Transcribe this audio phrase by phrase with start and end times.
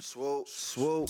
[0.00, 1.08] Swoop, swoop.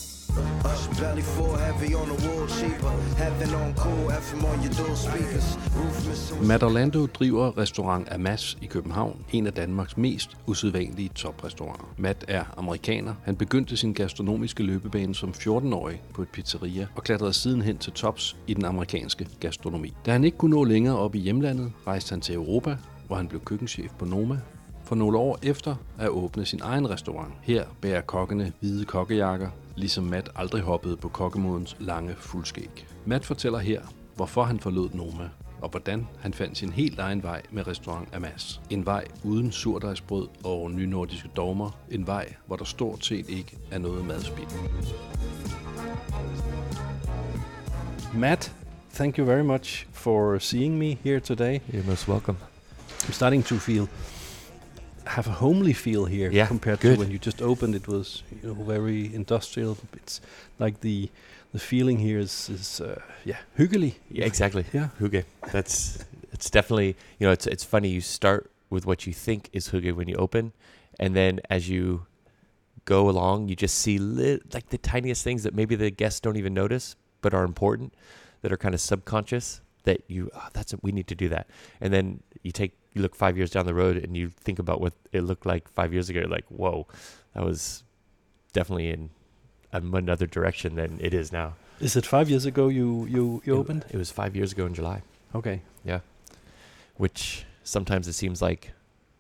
[0.65, 2.91] Uh, belly full, heavy on the wall, cheaper.
[3.17, 5.57] Heaven on cool, FM on your door speakers.
[5.77, 6.47] Roof.
[6.47, 11.85] Matt Orlando driver restaurant Amas i København, en af Danmarks mest usædvanlige toprestauranter.
[11.99, 13.15] Matt er amerikaner.
[13.25, 18.37] Han begyndte sin gastronomiske løbebane som 14-årig på et pizzeria og klatrede sidenhen til tops
[18.47, 19.93] i den amerikanske gastronomi.
[20.07, 22.77] Da han ikke kunne nå længere op i hjemlandet, rejste han til Europa,
[23.07, 24.39] hvor han blev køkkenchef på Noma
[24.93, 27.35] for nogle år efter at åbne sin egen restaurant.
[27.43, 32.87] Her bærer kokkene hvide kokkejakker, ligesom Matt aldrig hoppede på kokkemodens lange fuldskæg.
[33.05, 33.81] Matt fortæller her,
[34.17, 35.29] hvorfor han forlod Noma,
[35.61, 38.61] og hvordan han fandt sin helt egen vej med restaurant Amas.
[38.71, 41.71] En vej uden surdejsbrød og nynordiske dogmer.
[41.91, 44.49] En vej, hvor der stort set ikke er noget madspild.
[48.15, 48.53] Matt,
[48.95, 51.59] thank you very much for seeing me here today.
[51.69, 52.39] You're most welcome.
[53.03, 53.89] I'm starting to feel
[55.07, 56.95] have a homely feel here Yeah, compared good.
[56.95, 57.75] to when you just opened.
[57.75, 59.77] It was you know very industrial.
[59.95, 60.21] It's
[60.59, 61.11] like the
[61.53, 63.95] the feeling here is is uh, yeah hyggelig.
[64.11, 64.65] Yeah, exactly.
[64.73, 64.89] Yeah.
[65.01, 65.25] Hygge.
[65.53, 65.99] That's
[66.33, 69.95] it's definitely you know it's it's funny you start with what you think is hygge
[69.95, 70.53] when you open,
[70.99, 72.07] and then as you
[72.85, 76.37] go along, you just see lit, like the tiniest things that maybe the guests don't
[76.37, 77.95] even notice, but are important,
[78.41, 79.61] that are kind of subconscious.
[79.85, 81.47] That you oh, that's we need to do that,
[81.81, 84.81] and then you take you look five years down the road and you think about
[84.81, 86.21] what it looked like five years ago.
[86.21, 86.87] You're like, whoa,
[87.35, 87.83] that was
[88.53, 89.11] definitely in
[89.73, 91.55] another direction than it is now.
[91.81, 93.85] Is it five years ago you you you It- opened?
[93.91, 95.03] It was five years ago in July.
[95.35, 95.63] Okay.
[95.85, 96.01] Yeah.
[96.97, 98.73] Which sometimes it seems like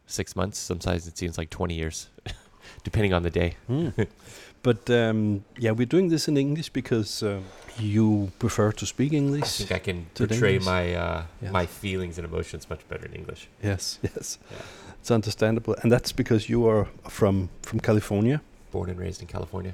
[0.07, 2.11] six months, sometimes it seems like 20 years,
[2.85, 3.57] depending on the day.
[3.67, 3.89] Hmm.
[4.63, 7.41] but um, yeah, we're doing this in English because uh,
[7.79, 9.43] you prefer to speak English.
[9.61, 10.67] I think I can portray English.
[10.67, 11.51] my uh, Yeah.
[11.53, 13.49] my feelings and emotions much better in English.
[13.63, 14.59] Yes, yes, Yeah.
[15.01, 18.41] it's understandable, and that's because you are from from California.
[18.71, 19.73] Born and raised in California.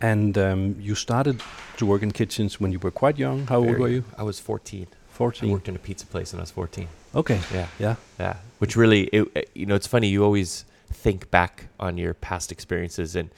[0.00, 1.40] And um, you started
[1.76, 3.46] to work in kitchens when you were quite young.
[3.46, 4.02] How old were you?
[4.18, 4.86] I was 14.
[4.90, 5.50] I 14.
[5.50, 6.88] worked in a pizza place when I was 14.
[7.14, 7.38] Okay.
[7.52, 7.94] Yeah, Yeah.
[8.18, 8.34] yeah.
[8.58, 10.08] Which really, it- you know, it's funny.
[10.08, 10.64] You always
[11.04, 13.30] think back on your past experiences, and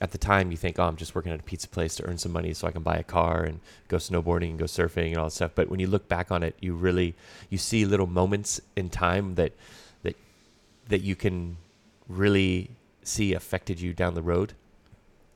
[0.00, 2.18] at the time you think, "Oh, I'm just working at a pizza place to earn
[2.18, 5.18] some money so I can buy a car and go snowboarding and go surfing and
[5.18, 7.14] all that stuff." But when you look back on it, you really
[7.50, 9.52] you see little moments in time that
[10.02, 10.16] that
[10.88, 11.56] that you can
[12.08, 12.70] really
[13.02, 14.52] see affected you down the road.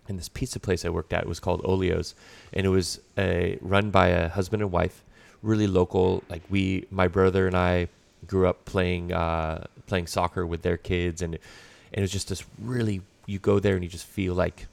[0.08, 2.14] And this pizza place I worked at was called Olio's,
[2.52, 5.04] and it was a, run by a husband and wife,
[5.40, 6.24] really local.
[6.28, 7.88] Like we, my brother and I,
[8.26, 12.44] grew up playing uh, playing soccer with their kids, and and it was just this
[12.60, 13.02] really.
[13.30, 14.66] You go there and you just feel like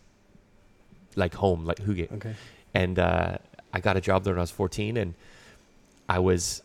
[1.15, 2.35] like home, like hygge Okay.
[2.73, 3.37] and uh,
[3.73, 5.13] I got a job there when I was 14, and
[6.09, 6.63] I was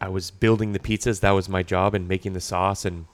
[0.00, 1.20] I was building the pizzas.
[1.20, 3.06] That was my job, and making the sauce and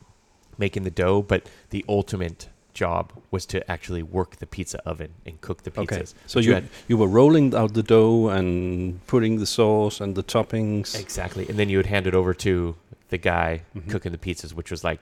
[0.59, 1.23] making the dough.
[1.23, 5.93] But the ultimate job was to actually work the pizza oven and cook the pizzas.
[5.93, 6.05] Okay.
[6.27, 10.15] So But you had you were rolling out the dough and putting the sauce and
[10.15, 10.89] the toppings.
[11.01, 12.77] exactly, and then you would hand it over to
[13.09, 13.91] the guy Mhm.
[13.91, 15.01] cooking the pizzas, which was like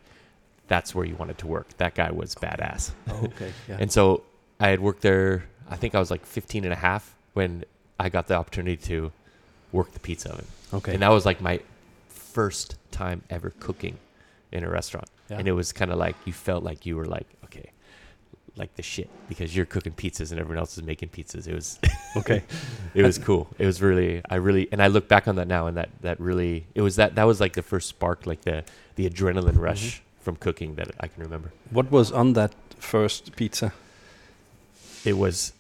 [0.73, 1.69] that's where you wanted to work.
[1.77, 2.93] That guy was badass.
[3.11, 3.53] Oh, okay.
[3.69, 3.77] Yeah.
[3.79, 4.23] And so
[4.59, 7.65] I had worked there, I think I was like 15 and a half when
[8.01, 9.13] I got the opportunity to
[9.71, 10.47] work the pizza oven.
[10.73, 10.95] okay.
[10.95, 11.61] And that was like my
[12.09, 13.99] first time ever cooking
[14.51, 15.09] in a restaurant.
[15.29, 15.41] Yeah.
[15.41, 17.71] And it was kind of like you felt like you were like, okay,
[18.57, 21.47] like the shit because you're cooking pizzas and everyone else is making pizzas.
[21.47, 21.79] It was
[22.17, 22.45] okay.
[22.95, 23.47] it was cool.
[23.59, 26.19] It was really I really and I look back on that now and that that
[26.19, 29.61] really it was that that was like the first spark like the the adrenaline mm-hmm.
[29.61, 31.53] rush from cooking that I can remember.
[31.71, 33.73] What was on that first pizza?
[35.05, 35.53] It was,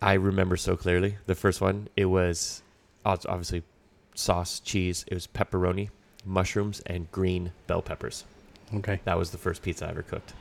[0.00, 1.18] I remember so clearly.
[1.26, 2.62] The first one, it was
[3.04, 3.62] oh, obviously
[4.14, 5.04] sauce, cheese.
[5.06, 5.90] It was pepperoni,
[6.24, 8.24] mushrooms, and green bell peppers.
[8.74, 9.00] Okay.
[9.04, 10.32] That was the first pizza I ever cooked.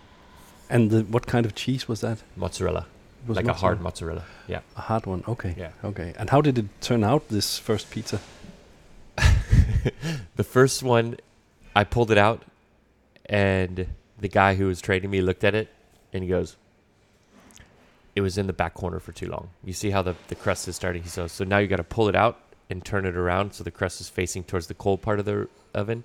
[0.69, 2.19] And the, what kind of cheese was that?
[2.35, 2.87] Mozzarella,
[3.27, 4.21] was like a hard mozzarella.
[4.21, 4.63] mozzarella.
[4.65, 4.77] Yeah.
[4.77, 5.23] A hard one.
[5.27, 5.53] Okay.
[5.57, 5.71] Yeah.
[5.83, 6.13] Okay.
[6.17, 7.27] And how did it turn out?
[7.29, 8.19] This first pizza.
[10.35, 11.17] the first one,
[11.75, 12.43] I pulled it out,
[13.25, 13.87] and
[14.19, 15.69] the guy who was trading me looked at it,
[16.13, 16.55] and he goes,
[18.15, 19.49] "It was in the back corner for too long.
[19.63, 21.03] You see how the the crust is starting.
[21.03, 22.39] He says, so now you got to pull it out
[22.69, 25.47] and turn it around so the crust is facing towards the cold part of the
[25.73, 26.03] oven,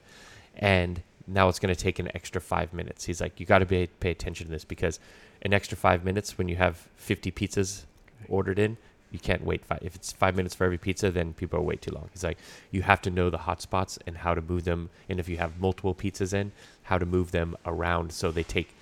[0.56, 3.04] and now it's going to take an extra five minutes.
[3.04, 4.98] He's like, you got to pay attention to this because
[5.42, 7.84] an extra five minutes when you have 50 pizzas
[8.28, 8.76] ordered in."
[9.10, 9.80] You can't wait five.
[9.82, 12.08] If it's five minutes for every pizza, then people are wait too long.
[12.12, 12.38] He's like,
[12.70, 14.90] you have to know the hot spots and how to move them.
[15.08, 16.52] And if you have multiple pizzas in,
[16.84, 18.74] how to move them around so they take,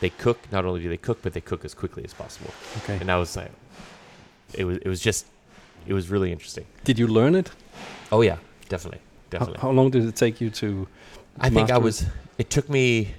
[0.00, 0.38] they cook.
[0.50, 2.50] Not only do they cook, but they cook as quickly as possible.
[2.78, 2.98] Okay.
[3.00, 3.50] And I was like,
[4.54, 5.26] it was it was just,
[5.86, 6.66] it was really interesting.
[6.84, 7.50] Did you learn it?
[8.10, 8.38] Oh yeah,
[8.68, 9.00] definitely,
[9.30, 9.58] definitely.
[9.60, 10.88] how long did it take you to?
[11.38, 11.82] I think I master it?
[11.82, 12.06] was.
[12.38, 13.14] It took me.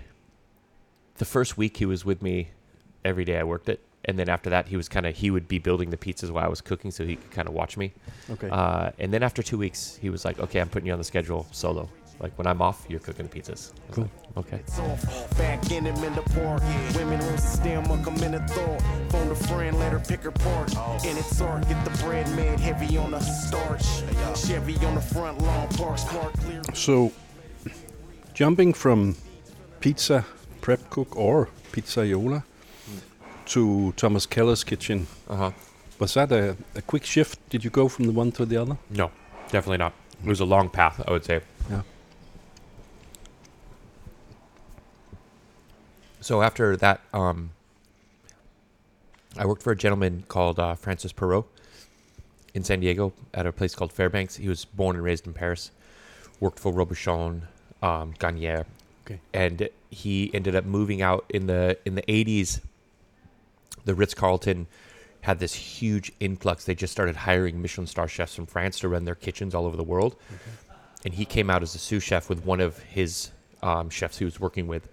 [1.17, 2.49] The first week he was with me,
[3.03, 5.47] every day I worked it, and then after that, he was kind of he would
[5.47, 7.93] be building the pizzas while I was cooking, so he could kind of watch me.
[8.29, 8.49] Okay.
[8.49, 11.03] Uh, and then after two weeks, he was like, "Okay, I'm putting you on the
[11.03, 11.89] schedule solo.
[12.19, 14.09] Like when I'm off, you're cooking the pizzas." Cool.
[14.35, 14.57] like, okay.
[14.65, 15.37] It's off.
[15.37, 16.63] Back in him in the park.
[16.95, 18.81] Women rose the stem like I'm in a thought.
[19.11, 20.73] Phone a friend, let her pick her part.
[21.05, 23.85] And it's hard, get the bread made heavy on the starch.
[24.37, 26.61] Chevy on the front lawn, park spark clear.
[26.73, 27.11] So,
[28.33, 29.17] jumping from
[29.81, 30.25] pizza
[30.61, 32.43] prep cook or pizzaiola
[33.47, 35.51] to Thomas Keller's kitchen, Uh huh.
[35.99, 37.39] was that a, a quick shift?
[37.49, 38.77] Did you go from the one to the other?
[38.89, 39.11] No,
[39.51, 39.93] definitely not.
[40.23, 41.41] It was a long path, I would say.
[41.69, 41.81] Yeah.
[46.21, 47.51] So after that, um,
[49.37, 51.45] I worked for a gentleman called uh, Francis Perot
[52.53, 54.35] in San Diego at a place called Fairbanks.
[54.37, 55.71] He was born and raised in Paris.
[56.39, 57.43] Worked for Robuchon,
[57.81, 58.65] um, Gagnaire,
[59.05, 59.19] Okay.
[59.33, 62.61] and he ended up moving out in the in the eighties.
[63.87, 64.67] The Ritz Carlton
[65.21, 66.65] had this huge influx.
[66.65, 69.77] They just started hiring Michelin star chefs from France to run their kitchens all over
[69.77, 70.17] the world.
[71.05, 73.31] And he came out as a sous chef with one of his
[73.63, 74.89] um, chefs he was working with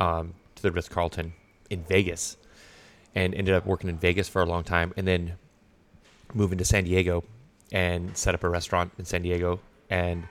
[0.00, 1.34] um, to the Ritz Carlton
[1.68, 2.38] in Vegas,
[3.14, 5.34] and ended up working in Vegas for a long time, and then
[6.32, 7.24] moving to San Diego
[7.72, 9.60] and set up a restaurant in San Diego.
[9.90, 10.24] And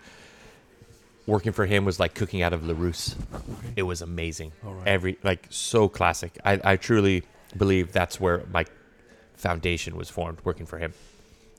[1.28, 3.16] working for him was like cooking out of Larousse.
[3.76, 4.52] It was amazing.
[4.64, 4.88] Right.
[4.88, 6.40] Every like so classic.
[6.44, 7.24] I, I truly
[7.58, 8.66] believe that's where my
[9.36, 10.94] foundation was formed working for him.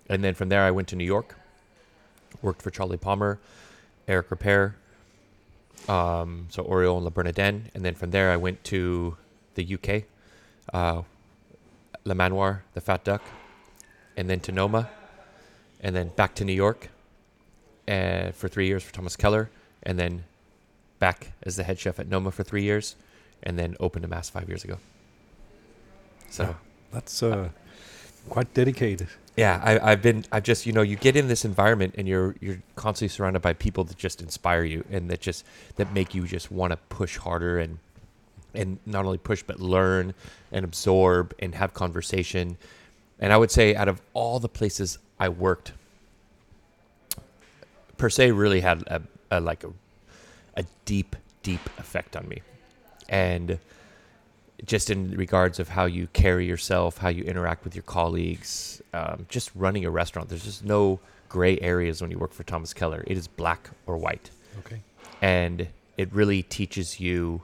[0.08, 1.36] And then from there I went to New York,
[2.42, 3.38] worked for Charlie Palmer,
[4.06, 4.74] Eric Ripert,
[5.88, 9.16] um, so Aureole and La Bernardin, and then from there I went to
[9.54, 10.04] the UK,
[10.72, 11.02] uh,
[12.04, 13.22] Le Manoir, the Fat Duck,
[14.16, 14.88] and then to Noma,
[15.80, 16.88] and then back to New York,
[17.88, 19.50] uh, for three years for Thomas Keller,
[19.82, 20.24] and then
[20.98, 22.96] back as the head chef at Noma for three years,
[23.42, 24.78] and then opened Amass five years ago.
[26.34, 26.42] So.
[26.42, 26.54] Yeah.
[26.90, 27.48] That's uh,
[28.28, 29.08] quite dedicated.
[29.36, 30.24] Yeah, I, I've been.
[30.30, 33.52] I've just you know you get in this environment and you're you're constantly surrounded by
[33.52, 35.44] people that just inspire you and that just
[35.76, 37.78] that make you just want to push harder and
[38.54, 40.14] and not only push but learn
[40.52, 42.56] and absorb and have conversation.
[43.18, 45.72] And I would say out of all the places I worked,
[47.96, 49.02] Per Se really had a,
[49.32, 49.72] a like a
[50.56, 52.42] a deep deep effect on me,
[53.08, 53.58] and
[54.64, 59.26] just in regards of how you carry yourself, how you interact with your colleagues, um,
[59.28, 60.28] just running a restaurant.
[60.28, 63.04] There's just no gray areas when you work for Thomas Keller.
[63.06, 64.30] It is black or white,
[64.60, 64.80] Okay.
[65.20, 67.42] and it really teaches you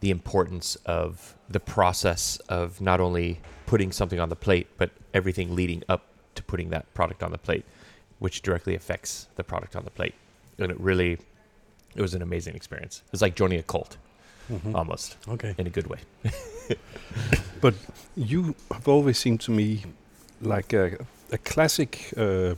[0.00, 5.54] the importance of the process of not only putting something on the plate, but everything
[5.54, 7.64] leading up to putting that product on the plate,
[8.18, 10.14] which directly affects the product on the plate.
[10.58, 11.18] And it really,
[11.94, 13.02] it was an amazing experience.
[13.06, 13.96] It was like joining a cult,
[14.50, 14.74] Mhm.
[14.74, 15.54] almost Okay.
[15.58, 15.98] in a good way.
[17.60, 17.74] But
[18.16, 19.82] you have always seemed to me
[20.40, 20.98] like a,
[21.30, 22.54] a classic uh,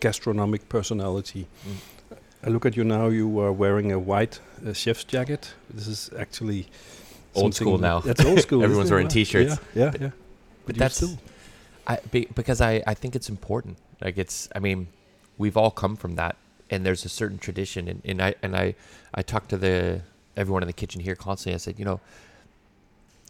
[0.00, 1.46] gastronomic personality.
[2.44, 3.08] I look at you now.
[3.08, 5.54] You are wearing a white uh, chef's jacket.
[5.74, 6.66] This is actually
[7.34, 8.00] Old school now.
[8.00, 8.62] That's old school.
[8.64, 9.58] Everyone's wearing t-shirts.
[9.74, 10.00] Yeah, yeah.
[10.00, 10.10] yeah.
[10.66, 11.18] But you that's still-
[11.86, 13.76] I be, because I I think it's important.
[14.00, 14.88] Like it's I mean,
[15.38, 16.36] we've all come from that,
[16.70, 18.74] and there's a certain tradition, and, and I and I
[19.14, 20.02] I talk to the
[20.36, 21.54] everyone in the kitchen here constantly.
[21.54, 22.00] I said, you know,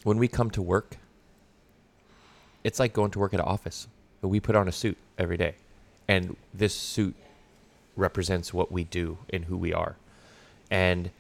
[0.05, 0.97] when we come to work,
[2.65, 3.89] it's like going to work at an office.
[4.21, 5.55] We put on a suit every day,
[6.09, 7.15] and this suit
[7.97, 9.97] represents what we do and who we are,
[10.71, 11.11] and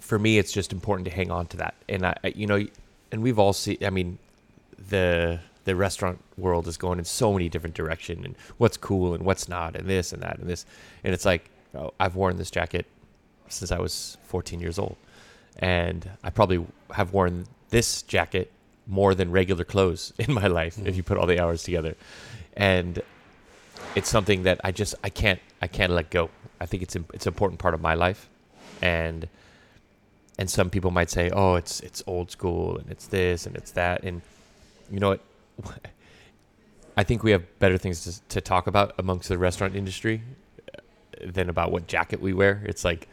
[0.00, 1.74] for me, it's just important to hang on to that.
[1.88, 2.66] And I, you know,
[3.12, 3.78] and we've all seen.
[3.84, 4.18] I mean,
[4.88, 9.24] the the restaurant world is going in so many different direction and what's cool and
[9.24, 10.64] what's not and this and that and this.
[11.04, 12.86] And it's like oh, I've worn this jacket
[13.48, 14.96] since I was 14 years old.
[15.58, 18.50] And I probably have worn this jacket
[18.86, 21.94] more than regular clothes in my life if you put all the hours together.
[22.56, 23.00] And
[23.94, 26.30] it's something that I just I can't I can't let go.
[26.60, 28.28] I think it's it's an important part of my life.
[28.82, 29.28] And
[30.38, 33.72] and some people might say oh it's it's old school and it's this and it's
[33.72, 34.02] that.
[34.02, 34.22] And
[34.90, 35.20] you know what
[36.96, 40.22] I think we have better things to, to talk about amongst the restaurant industry
[40.74, 40.80] uh,
[41.24, 42.62] than about what jacket we wear.
[42.66, 43.08] It's like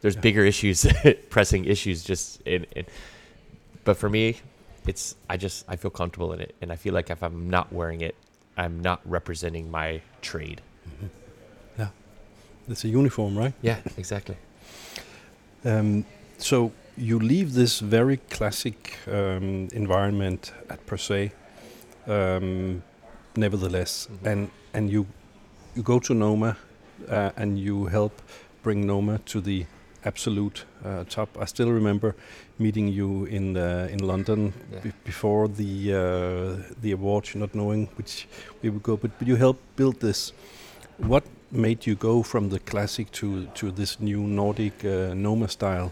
[0.00, 0.86] there's bigger issues,
[1.30, 2.02] pressing issues.
[2.02, 2.86] Just in, in,
[3.84, 4.40] but for me,
[4.86, 7.72] it's I just I feel comfortable in it, and I feel like if I'm not
[7.72, 8.16] wearing it,
[8.56, 10.60] I'm not representing my trade.
[11.78, 11.88] Yeah.
[12.68, 13.54] It's a uniform, right?
[13.62, 14.36] Yeah, exactly.
[15.64, 16.04] Um,
[16.38, 21.32] so you leave this very classic um, environment at Per Se,
[22.06, 22.82] um,
[23.36, 24.26] nevertheless, Mhm.
[24.32, 25.06] and and you
[25.76, 26.56] you go to Noma,
[27.08, 28.12] uh, and you help
[28.62, 29.66] bring Noma to the
[30.04, 31.28] absolute uh, top.
[31.40, 32.14] I still remember
[32.58, 34.80] meeting you in uh, in London Yeah.
[34.82, 38.26] be- before the uh, the awards, not knowing which
[38.62, 40.32] we would go, but, but you helped build this.
[40.98, 45.90] What made you go from the classic to to this new Nordic uh, Noma style?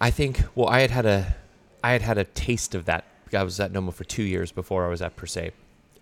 [0.00, 1.34] I think well, I had had a,
[1.84, 3.04] I had had a taste of that.
[3.32, 5.52] I was at Noma for two years before I was at Per Se,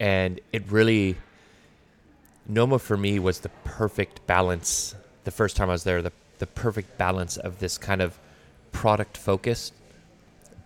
[0.00, 1.16] and it really,
[2.46, 4.94] Noma for me was the perfect balance.
[5.24, 8.16] The first time I was there, the the perfect balance of this kind of
[8.70, 9.74] product focused,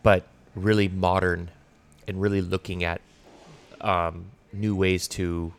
[0.02, 1.50] but really modern,
[2.06, 3.00] and really looking at
[3.80, 5.52] um, new ways to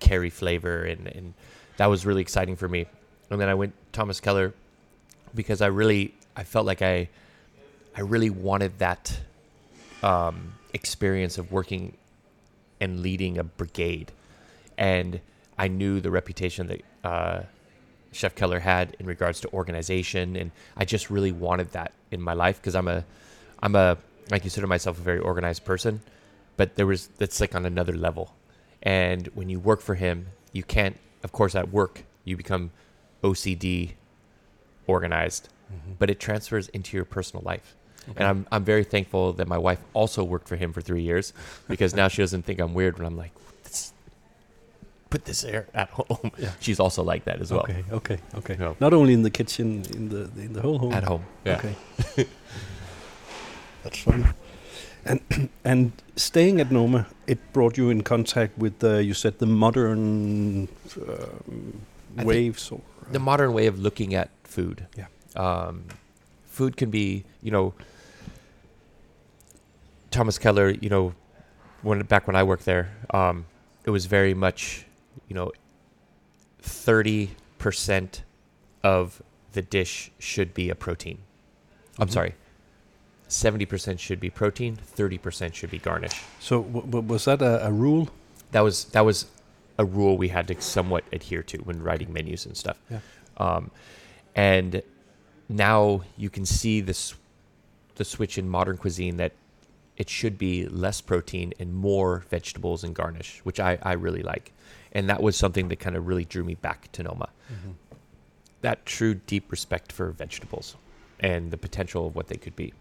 [0.00, 1.34] carry flavor, and and
[1.76, 2.86] that was really exciting for me.
[3.30, 4.52] And then I went Thomas Keller
[5.34, 7.08] because I really I felt like I
[7.94, 9.18] I really wanted that
[10.02, 11.96] um, experience of working
[12.80, 14.12] and leading a brigade,
[14.78, 15.20] and
[15.58, 17.42] I knew the reputation that uh,
[18.12, 22.32] Chef Keller had in regards to organization, and I just really wanted that in my
[22.32, 23.04] life because I'm a
[23.62, 23.98] I'm a
[24.30, 26.00] I consider myself a very organized person,
[26.56, 28.34] but there was that's like on another level,
[28.82, 30.98] and when you work for him, you can't.
[31.22, 32.72] Of course, at work you become
[33.22, 33.92] OCD
[34.86, 35.48] organized,
[35.98, 37.76] but it transfers into your personal life.
[38.16, 41.32] And I'm I'm very thankful that my wife also worked for him for three years
[41.68, 43.32] because now she doesn't think I'm weird when I'm like,
[45.12, 46.30] put this air at home.
[46.38, 46.52] Yeah.
[46.58, 48.56] She's also like that as well Okay, okay, okay.
[48.58, 48.76] No.
[48.80, 50.92] Not only in the kitchen, in the in the whole home.
[50.92, 51.24] at home.
[51.44, 51.58] Yeah.
[51.58, 51.74] Okay.
[53.84, 54.24] That's funny.
[55.04, 55.20] And
[55.64, 60.68] and staying at Noma, it brought you in contact with uh, you said the modern
[61.08, 61.82] um,
[62.16, 64.86] waves or the modern way of looking at food.
[64.96, 65.06] Yeah.
[65.36, 65.84] Um,
[66.44, 67.74] food can be, you know,
[70.10, 70.70] Thomas Keller.
[70.70, 71.14] You know,
[71.82, 73.46] when back when I worked there, um,
[73.84, 74.84] it was very much,
[75.28, 75.52] you know,
[76.60, 78.22] thirty percent
[78.82, 79.22] of
[79.52, 81.18] the dish should be a protein.
[81.98, 82.12] I'm Mhm.
[82.12, 82.34] sorry.
[83.28, 84.76] Seventy percent should be protein.
[84.76, 86.22] Thirty percent should be garnish.
[86.40, 88.08] So w- w- was that a, a rule?
[88.52, 89.26] That was that was
[89.78, 92.78] a rule we had to somewhat adhere to when writing menus and stuff.
[92.90, 93.00] Yeah.
[93.38, 93.70] Um,
[94.36, 94.82] and
[95.52, 97.14] now you can see this
[97.96, 99.32] the switch in modern cuisine that
[99.96, 104.52] it should be less protein and more vegetables and garnish, which I, I really like.
[104.92, 107.28] And that was something that kind of really drew me back to Noma.
[107.52, 107.72] Mm-hmm.
[108.62, 110.76] That true deep respect for vegetables
[111.20, 112.72] and the potential of what they could be.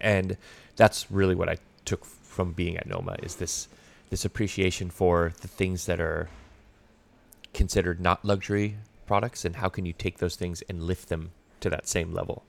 [0.00, 0.36] And
[0.76, 3.68] that's really what I took from being at Noma is this
[4.10, 6.28] this appreciation for the things that are
[7.52, 11.30] considered not luxury products and how can you take those things and lift them
[11.60, 12.44] to that same level.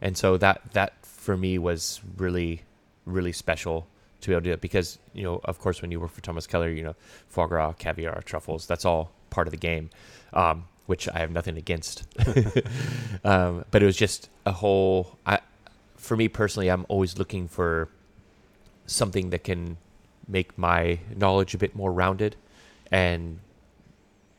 [0.00, 2.62] And so that that for me was really
[3.06, 3.86] really special
[4.20, 6.20] to be able to do it because you know of course when you work for
[6.20, 6.94] Thomas Keller you know
[7.28, 9.90] foie gras caviar truffles that's all part of the game
[10.32, 12.04] um, which I have nothing against
[13.24, 15.40] um, but it was just a whole I
[15.96, 17.88] for me personally I'm always looking for
[18.86, 19.76] something that can
[20.28, 22.36] make my knowledge a bit more rounded
[22.90, 23.40] and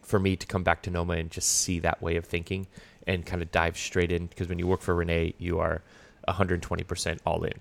[0.01, 2.67] for me to come back to Noma and just see that way of thinking
[3.07, 5.81] and kind of dive straight in because when you work for René, you are
[6.27, 7.53] 120% all in.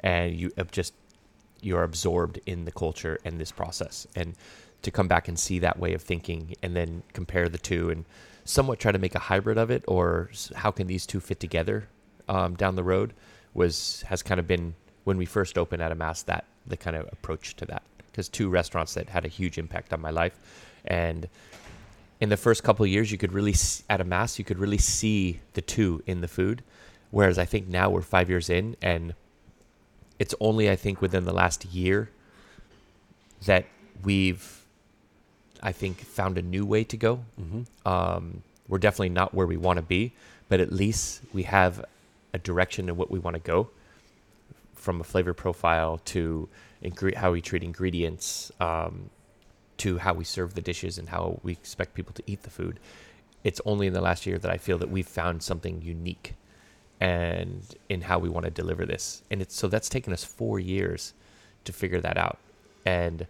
[0.00, 0.94] And you just
[1.62, 4.06] you're absorbed in the culture and this process.
[4.16, 4.34] And
[4.82, 8.06] to come back and see that way of thinking and then compare the two and
[8.44, 11.86] somewhat try to make a hybrid of it or how can these two fit together
[12.28, 13.12] um, down the road
[13.52, 17.08] was has kind of been when we first opened at Amass that the kind of
[17.12, 17.82] approach to that.
[18.06, 20.38] Because two restaurants that had a huge impact on my life.
[20.84, 21.28] And
[22.20, 23.54] in the first couple of years you could really
[23.88, 26.62] at Amass you could really see the two in the food
[27.10, 29.14] whereas i think now we're five years in and
[30.18, 32.10] it's only i think within the last year
[33.46, 33.64] that
[34.04, 34.64] we've
[35.62, 37.88] i think found a new way to go Mm-hmm.
[37.88, 40.12] um, we're definitely not where we want to be
[40.48, 41.84] but at least we have
[42.32, 43.68] a direction in what we want to go
[44.74, 46.48] from a flavor profile to
[46.84, 49.10] ingre- how we treat ingredients um,
[49.80, 52.78] to how we serve the dishes and how we expect people to eat the food.
[53.44, 56.34] It's only in the last year that I feel that we've found something unique
[57.00, 59.22] and in how we want to deliver this.
[59.30, 61.14] And it's so that's taken us 4 years
[61.64, 62.38] to figure that out.
[62.84, 63.26] And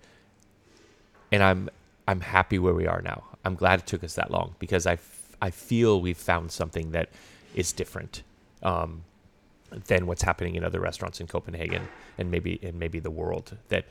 [1.33, 1.71] and I'm
[2.09, 3.23] I'm happy where we are now.
[3.45, 6.90] I'm glad it took us that long because I, f- I feel we've found something
[6.90, 7.09] that
[7.54, 8.25] is different
[8.64, 9.04] um,
[9.87, 11.88] than what's happening in other restaurants in Copenhagen
[12.19, 13.57] and maybe and maybe the world.
[13.69, 13.85] That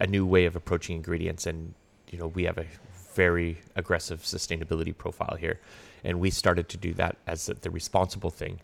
[0.00, 1.74] a new way of approaching ingredients and
[2.10, 2.66] you know we have a
[3.14, 5.60] very aggressive sustainability profile here,
[6.04, 8.60] and we started to do that as the, responsible thing.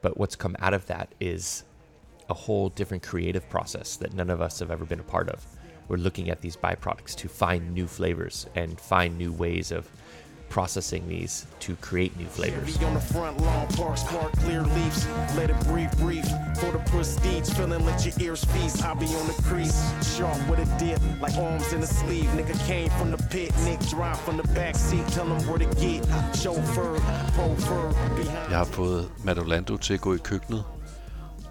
[0.00, 1.64] But what's come out of that is
[2.28, 5.44] a whole different creative process that none of us have ever been a part of.
[5.88, 9.90] We're looking at these byproducts to find new flavors and find new ways of
[10.50, 12.76] processing these to create new flavors.
[12.82, 15.06] On the front lawn, park spark, clear leaves.
[15.36, 16.28] Let it breathe, breathe.
[16.60, 18.84] For the prestige, feeling let your ears feast.
[18.84, 19.78] I be on the crease,
[20.16, 22.28] sharp with a dip, like arms in a sleeve.
[22.36, 25.06] Nigga came from the pit, Nick drive from the back seat.
[25.08, 26.04] Tell him where to get.
[26.36, 26.98] Chauffeur,
[27.36, 28.50] chauffeur, behind.
[28.50, 30.64] Jeg har fået Matt Orlando til at gå i køkkenet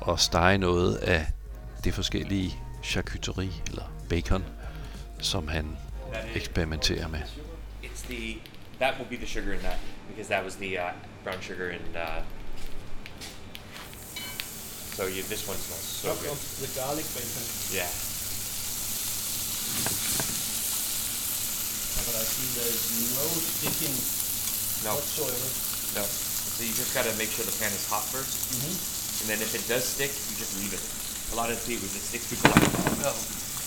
[0.01, 1.25] og stege noget af
[1.84, 4.44] det forskellige charcuterie, eller bacon,
[5.20, 5.77] som han
[6.36, 7.20] eksperimenterer med.
[7.84, 8.38] It's the
[8.79, 9.77] that will be the sugar in that
[10.09, 10.91] because that was the uh,
[11.24, 12.21] brown sugar and uh,
[14.95, 16.36] so you, this one smells so good.
[16.59, 17.45] The garlic bacon.
[17.71, 17.88] Yeah.
[22.03, 23.95] But I see there's no sticking
[24.83, 25.48] No, whatsoever.
[25.95, 26.03] no.
[26.03, 29.67] So you just gotta make sure the pan is hot 1st and then if it
[29.67, 30.79] does stick, you just leave it.
[31.31, 33.12] A lot of people, it sticks, people like, oh no.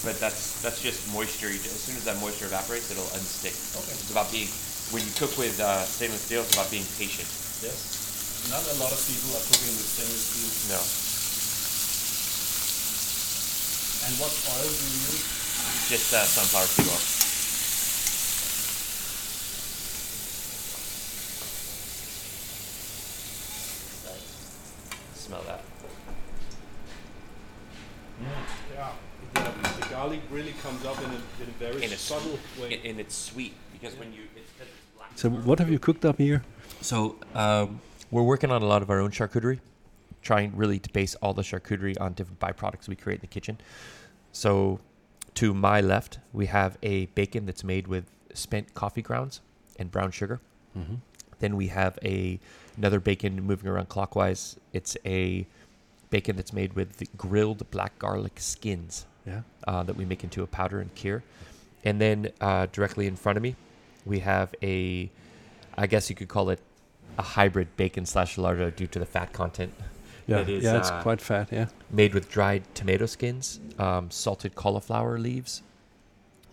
[0.05, 1.47] But that's that's just moisture.
[1.53, 3.55] As soon as that moisture evaporates, it'll unstick.
[3.79, 3.95] Okay.
[3.95, 4.49] It's about being
[4.93, 6.43] when you cook with uh, stainless steel.
[6.43, 7.29] It's about being patient.
[7.65, 8.47] Yes.
[8.53, 10.77] Not a lot of people are cooking with stainless steel.
[10.77, 10.81] No.
[14.05, 15.25] And what oil do you use?
[15.89, 17.03] Just uh, sunflower seed oil.
[25.15, 25.61] Smell that.
[28.75, 28.93] Yeah.
[29.35, 29.41] The,
[29.81, 32.75] the garlic really comes up in a, in a very it's subtle way.
[32.75, 34.82] And, and it's sweet because when you it's, 'cause it's black.
[35.17, 36.43] So what have you cooked up here?
[36.81, 39.61] So um, we're working on a lot of our own charcuterie,
[40.23, 43.59] trying really to base all the charcuterie on different byproducts we create in the kitchen.
[44.33, 44.81] So
[45.35, 48.05] to my left, we have a bacon that's made with
[48.35, 49.41] spent coffee grounds
[49.79, 50.41] and brown sugar.
[50.77, 50.95] Mm-hmm.
[51.39, 52.39] Then we have a
[52.77, 54.57] another bacon moving around clockwise.
[54.73, 55.47] It's a
[56.11, 59.43] bacon that's made with grilled black garlic skins Yeah.
[59.67, 61.23] uh, that we make into a powder and cure.
[61.85, 63.57] And then uh, directly in front of me,
[64.05, 65.11] we have a,
[65.77, 66.61] I guess you could call it
[67.19, 69.73] a hybrid bacon slash lardo due to the fat content.
[70.27, 71.49] Yeah, It is, yeah, it's uh, quite fat.
[71.53, 75.63] Yeah, Made with dried tomato skins, um, salted cauliflower leaves,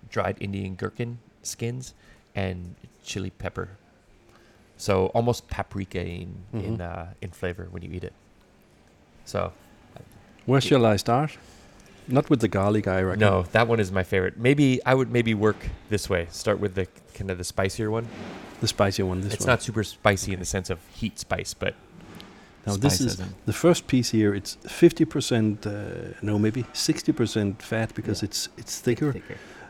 [0.10, 1.94] dried Indian gherkin skins,
[2.36, 3.70] and chili pepper.
[4.78, 6.82] So almost paprika in in Mhm.
[6.82, 8.14] uh, in flavor when you eat it.
[9.26, 9.52] So
[10.46, 11.38] where shall I start?
[12.12, 13.20] Not with the garlic, I reckon.
[13.20, 14.38] No, that one is my favorite.
[14.38, 15.58] Maybe I would maybe work
[15.90, 16.28] this way.
[16.32, 18.08] Start with the kind of the spicier one.
[18.62, 19.22] the spicier one.
[19.22, 19.34] This one.
[19.36, 19.54] it's one.
[19.54, 21.76] not super spicy in the sense of heat spice, but
[22.66, 24.34] Now this is the first piece here.
[24.36, 28.28] It's fifty percent, uh, no, maybe sixty percent fat because Yeah.
[28.30, 29.14] it's it's thicker,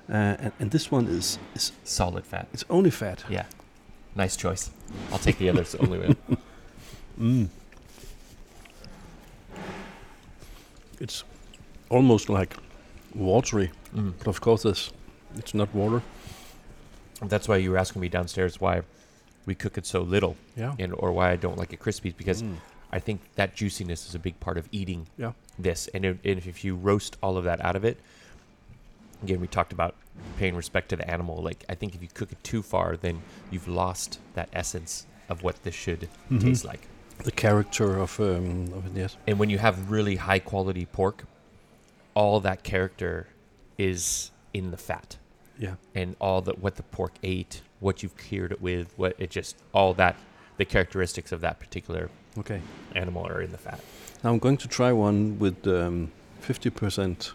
[0.10, 2.48] Uh, and, and this one is is solid fat.
[2.54, 3.24] it's only fat.
[3.30, 3.46] Yeah,
[4.16, 4.72] nice choice.
[5.12, 6.16] I'll take the others only way.
[7.20, 7.50] Mm.
[11.02, 11.24] It's
[11.90, 12.56] almost like
[13.16, 14.14] watery, Mm.
[14.20, 14.92] but of course it's
[15.38, 16.02] it's not water.
[17.22, 18.82] That's why you were asking me downstairs why
[19.46, 20.74] we cook it so little, Yeah.
[20.80, 22.56] and or why I don't like it crispy because Mm.
[22.92, 25.34] I think that juiciness is a big part of eating Yeah.
[25.60, 25.88] this.
[25.94, 27.98] And if, and if you roast all of that out of it,
[29.24, 29.96] again, we talked about
[30.38, 31.38] paying respect to the animal.
[31.44, 33.22] Like, I think if you cook it too far, then
[33.52, 36.42] you've lost that essence of what this should Mhm.
[36.42, 36.88] taste like.
[37.24, 39.18] The character of um, of it, yes.
[39.28, 41.26] And when you have really high quality pork,
[42.20, 43.28] all that character
[43.78, 45.16] is in the fat.
[45.58, 45.76] Yeah.
[45.96, 49.56] And all that what the pork ate, what you've cured it with, what it just
[49.74, 50.18] all that
[50.58, 52.62] the characteristics of that particular Okay.
[52.94, 53.80] animal are in the fat.
[54.22, 57.32] Now I'm going to try one with um, fifty percent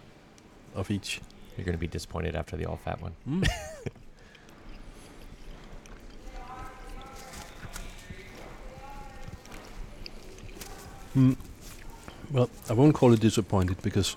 [0.74, 1.22] of each.
[1.56, 3.14] You're going to be disappointed after the all fat one.
[3.26, 3.48] Mm.
[12.30, 14.16] Well, I won't call it disappointed because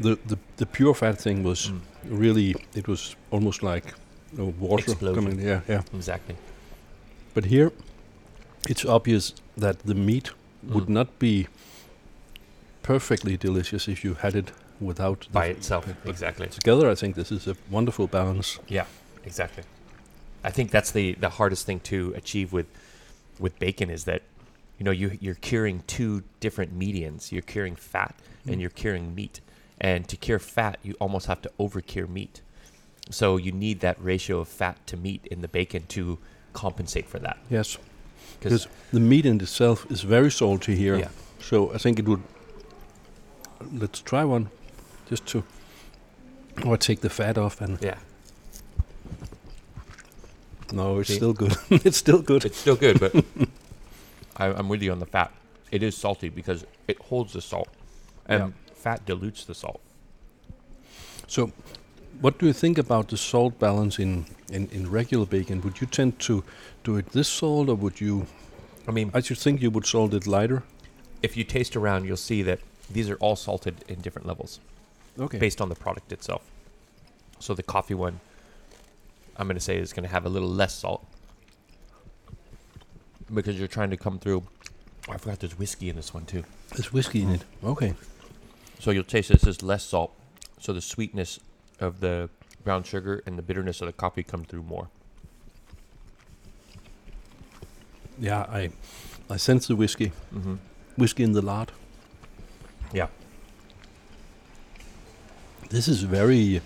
[0.00, 1.80] the the, the pure fat thing was Mm.
[2.20, 3.84] really it was almost like
[4.32, 5.14] you know, water Explosion.
[5.14, 5.40] coming.
[5.48, 5.82] Yeah, yeah.
[5.94, 6.36] Exactly.
[7.34, 7.70] But here,
[8.68, 10.30] it's obvious that the meat
[10.62, 10.94] would Mm.
[10.94, 11.46] not be
[12.82, 15.86] perfectly delicious if you had it without the By itself.
[16.04, 16.46] Exactly.
[16.48, 18.58] Together, I think this is a wonderful balance.
[18.68, 18.86] Yeah,
[19.24, 19.64] exactly.
[20.44, 22.66] I think that's the the hardest thing to achieve with
[23.38, 24.22] with bacon is that
[24.78, 27.32] you know you you're curing two different medians.
[27.32, 28.14] You're curing fat
[28.46, 28.52] Mm.
[28.52, 29.40] and you're curing meat.
[29.80, 32.40] And to cure fat, you almost have to over cure meat.
[33.10, 36.18] So you need that ratio of fat to meat in the bacon to
[36.54, 37.36] compensate for that.
[37.50, 37.78] Yes,
[38.40, 40.96] Because the meat in itself is very salty here.
[40.96, 41.08] yeah,
[41.38, 42.22] So I think it would.
[43.72, 44.50] Let's try one,
[45.08, 45.44] just to.
[46.64, 47.98] Or take the fat off and yeah,
[50.72, 51.16] no, it's See?
[51.16, 51.54] still good.
[51.70, 52.44] it's still good.
[52.44, 53.14] it's still good, but
[54.36, 55.32] I, I'm with you on the fat.
[55.70, 57.68] It is salty because it holds the salt,
[58.26, 58.50] and Yeah.
[58.76, 59.80] Fat dilutes the salt.
[61.26, 61.50] So,
[62.20, 65.60] What do you think about the salt balance in, in, in regular bacon?
[65.62, 66.42] Would you tend to
[66.84, 68.26] do it this salt, or would you?
[68.88, 70.62] I mean, I should think you would salt it lighter.
[71.22, 72.60] if you taste around, you'll see that
[72.90, 74.60] these are all salted in different levels
[75.18, 75.38] Okay.
[75.38, 76.42] based on the product itself.
[77.40, 78.20] So the coffee one,
[79.36, 81.04] I'm going to say is going to have a little less salt
[83.34, 84.44] because you're trying to come through.
[85.08, 86.44] Oh, I forgot there's whiskey in this one too.
[86.74, 87.44] There's whiskey in it.
[87.64, 87.94] Okay.
[88.78, 90.12] So you'll taste this is less salt.
[90.60, 91.40] So the sweetness
[91.80, 92.28] of the
[92.64, 94.88] brown sugar and the bitterness of the coffee come through more.
[98.18, 98.70] Yeah, I
[99.28, 100.12] I sense the whiskey.
[100.34, 100.54] Mm-hmm.
[100.96, 101.72] Whiskey in the lard.
[102.92, 103.08] Yeah.
[105.68, 106.60] This is very.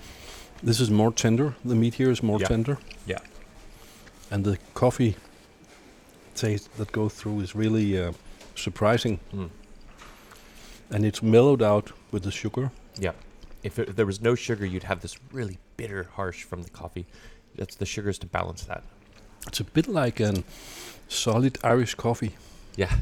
[0.62, 1.54] This is more tender.
[1.64, 2.48] The meat here is more Yeah.
[2.48, 2.78] tender.
[3.06, 3.18] Yeah.
[4.30, 5.16] And the coffee
[6.34, 8.12] taste that goes through is really uh,
[8.54, 9.18] surprising.
[9.34, 9.50] Mm.
[10.90, 12.70] And it's mellowed out with the sugar.
[12.98, 13.12] Yeah.
[13.62, 16.70] If, it, if there was no sugar, you'd have this really bitter, harsh from the
[16.70, 17.06] coffee.
[17.56, 18.82] That's the sugars to balance that.
[19.46, 20.42] It's a bit like a
[21.08, 22.36] solid Irish coffee.
[22.76, 22.92] Yeah.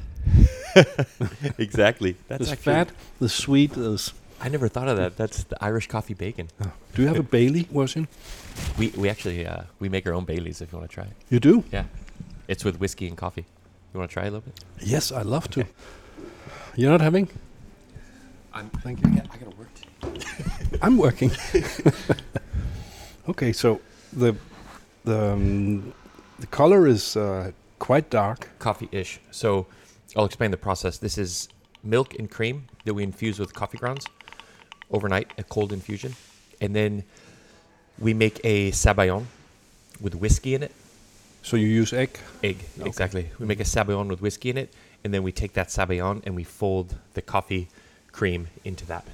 [1.58, 2.16] exactly.
[2.28, 2.88] That's There's actually- fat,
[3.20, 3.72] the sweet.
[3.72, 5.16] There's, I never thought of that.
[5.16, 6.48] That's the Irish coffee bacon.
[6.94, 8.08] do you have a Bailey version?
[8.78, 11.12] We we actually uh, we make our own Baileys if you want to try it.
[11.28, 11.64] You do?
[11.72, 11.84] Yeah.
[12.48, 13.46] It's with whiskey and coffee.
[13.92, 14.64] You want to try a little bit?
[14.80, 15.64] Yes, I love to.
[16.76, 17.28] You're not having?
[18.58, 19.22] I'm, Thank you.
[19.32, 19.70] I gotta work.
[20.82, 21.30] I'm working.
[23.28, 23.80] okay, so
[24.12, 24.34] the
[25.04, 25.92] the um,
[26.40, 28.48] the color is uh, quite dark.
[28.58, 29.20] Coffee-ish.
[29.30, 29.66] So
[30.16, 30.98] I'll explain the process.
[30.98, 31.48] This is
[31.84, 34.06] milk and cream that we infuse with coffee grounds
[34.90, 36.14] overnight, a cold infusion,
[36.60, 37.04] and then
[37.98, 39.26] we make a sabayon
[40.00, 40.72] with whiskey in it.
[41.42, 42.18] So you use egg.
[42.42, 42.88] Egg, Okay.
[42.88, 43.30] exactly.
[43.38, 44.72] We make a sabayon with whiskey in it,
[45.04, 47.68] and then we take that sabayon and we fold the coffee
[48.18, 49.04] cream into that.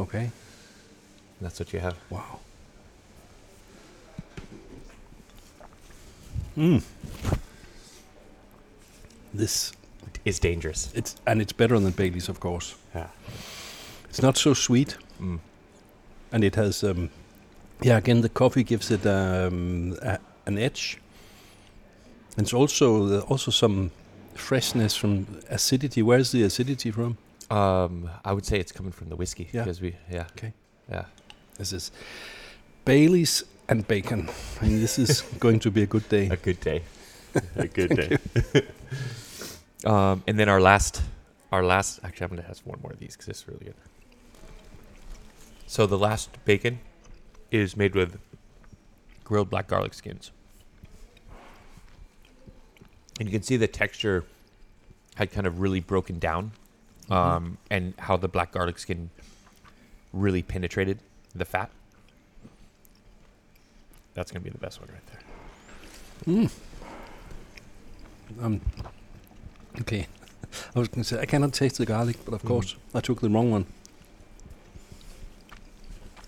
[0.00, 0.18] Okay.
[1.38, 1.96] And that's what you have.
[2.10, 2.38] Wow.
[6.56, 6.82] Mm.
[9.34, 9.72] This
[10.24, 10.90] is dangerous.
[10.94, 12.74] it's and it's better than Bailey's, of course.
[12.94, 13.08] Yeah.
[14.08, 15.38] It's not so sweet, Mm.
[16.32, 17.10] and it has um,
[17.82, 17.98] yeah.
[17.98, 20.98] Again, the coffee gives it um, a, an edge.
[22.38, 23.90] And it's also uh, also some
[24.34, 26.02] freshness from acidity.
[26.02, 27.16] Where's the acidity from?
[27.50, 29.62] Um, I would say it's coming from the whiskey Yeah.
[29.64, 30.52] because we, yeah, Okay.
[30.90, 31.04] yeah.
[31.58, 31.90] This is
[32.84, 34.28] Bailey's and bacon.
[34.60, 36.28] And this is going to be a good day.
[36.28, 36.82] A good day.
[37.56, 38.16] a good day.
[39.84, 41.02] um, and then our last,
[41.52, 42.00] our last.
[42.02, 43.74] Actually, I'm gonna have one more of these because it's really good.
[45.66, 46.78] So the last bacon
[47.50, 48.18] is made with
[49.24, 50.30] grilled black garlic skins,
[53.18, 54.24] and you can see the texture
[55.16, 56.52] had kind of really broken down,
[57.10, 59.10] um, and how the black garlic skin
[60.12, 60.98] really penetrated
[61.34, 61.70] the fat.
[64.14, 66.34] That's gonna be the best one right there.
[66.34, 66.50] Mm.
[68.42, 68.60] Um,
[69.80, 70.06] okay.
[70.74, 72.48] I was going to say, I cannot taste the garlic, but of Mhm.
[72.48, 73.66] course, I took the wrong one.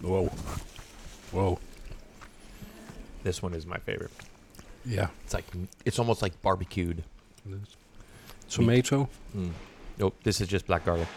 [0.02, 0.26] Whoa.
[1.32, 1.58] Whoa.
[3.24, 4.12] This one is my favorite.
[4.84, 5.08] Yeah.
[5.24, 5.44] It's like
[5.84, 7.02] it's almost like barbecued.
[8.48, 9.08] Tomato.
[9.36, 9.52] Mm.
[9.98, 11.08] Nope, this is just black garlic.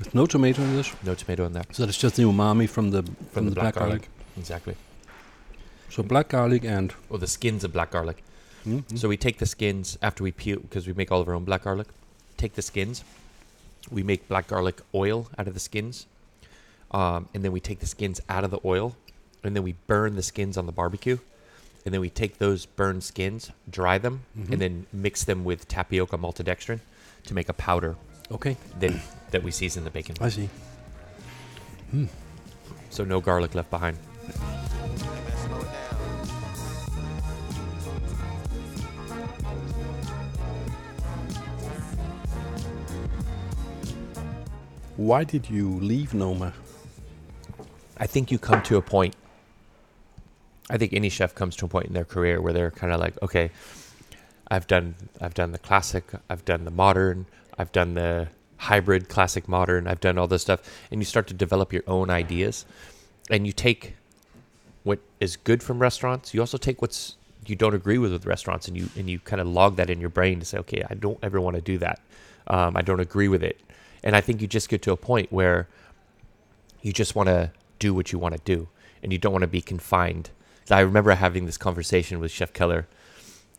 [0.00, 0.92] There's no tomato in this.
[1.04, 1.64] No tomato in there.
[1.72, 3.02] So it's just the umami from the
[3.32, 4.08] from, the, black, garlic.
[4.36, 4.74] Exactly.
[5.90, 8.24] So black garlic and Or the skins of black garlic.
[8.66, 11.34] mm, So we take the skins after we peel because we make all of our
[11.34, 11.86] own black garlic.
[12.36, 13.04] Take the skins.
[13.90, 16.06] We make black garlic oil out of the skins.
[16.90, 18.96] Um, and then we take the skins out of the oil
[19.44, 21.18] and then we burn the skins on the barbecue.
[21.84, 24.52] And then we take those burned skins, dry them, Mhm.
[24.52, 26.80] and then mix them with tapioca maltodextrin
[27.24, 27.96] to make a powder
[28.30, 30.16] okay, then that we season the bacon.
[30.20, 30.48] I see.
[31.90, 32.06] Hmm.
[32.90, 33.96] So no garlic left behind.
[44.96, 46.52] Why did you leave Noma?
[47.98, 49.16] I think you come to a point.
[50.70, 53.00] I think any chef comes to a point in their career where they're kind of
[53.00, 53.50] like, okay,
[54.48, 57.26] I've done, I've done the classic, I've done the modern,
[57.58, 58.28] I've done the
[58.58, 62.10] hybrid, classic, modern, I've done all this stuff, and you start to develop your own
[62.10, 62.66] ideas,
[63.30, 63.94] and you take
[64.82, 66.34] what is good from restaurants.
[66.34, 69.40] You also take what's you don't agree with with restaurants, and you and you kind
[69.40, 71.78] of log that in your brain to say, okay, I don't ever want to do
[71.78, 72.00] that.
[72.46, 73.60] Um, I don't agree with it,
[74.02, 75.68] and I think you just get to a point where
[76.82, 78.68] you just want to do what you want to do
[79.02, 80.30] and you don't want to be confined.
[80.70, 82.86] I remember having this conversation with Chef Keller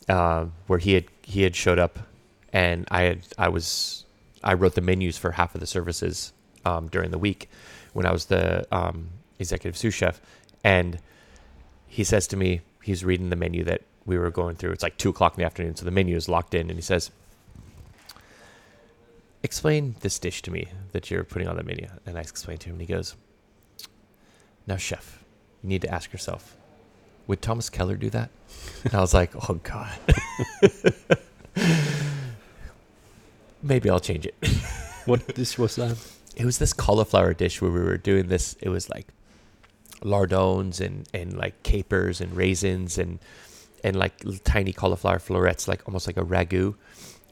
[0.10, 2.00] uh, where he had he had showed up
[2.54, 4.06] and I had I was
[4.44, 6.34] I wrote the menus for half of the services
[6.66, 7.50] um, during the week
[7.94, 10.22] when I was the um, executive sous chef
[10.64, 11.00] And
[11.88, 14.72] he says to me, he's reading the menu that we were going through.
[14.72, 16.82] It's like two o'clock in the afternoon, so the menu is locked in, and he
[16.82, 17.10] says,
[19.42, 22.70] "Explain this dish to me that you're putting on the menu." And I explain to
[22.70, 23.16] him, and he goes,
[24.68, 25.24] "Now, chef,
[25.64, 26.56] you need to ask yourself,
[27.28, 28.30] would Thomas Keller do that?"
[28.84, 29.98] And I was like, "Oh God."
[33.64, 34.36] Maybe I'll change it.
[35.06, 35.98] What dish was that?
[36.36, 38.56] It was this cauliflower dish where we were doing this.
[38.60, 39.06] It was like
[40.02, 43.20] lardones and and like capers and raisins and
[43.84, 46.74] and like tiny cauliflower florets, like almost like a ragu.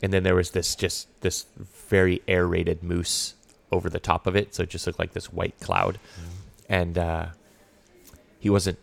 [0.04, 1.48] And then there was this just this
[1.90, 3.34] very aerated mousse
[3.72, 6.00] over the top of it, so it just looked like this white cloud.
[6.70, 7.26] And uh,
[8.40, 8.78] he wasn't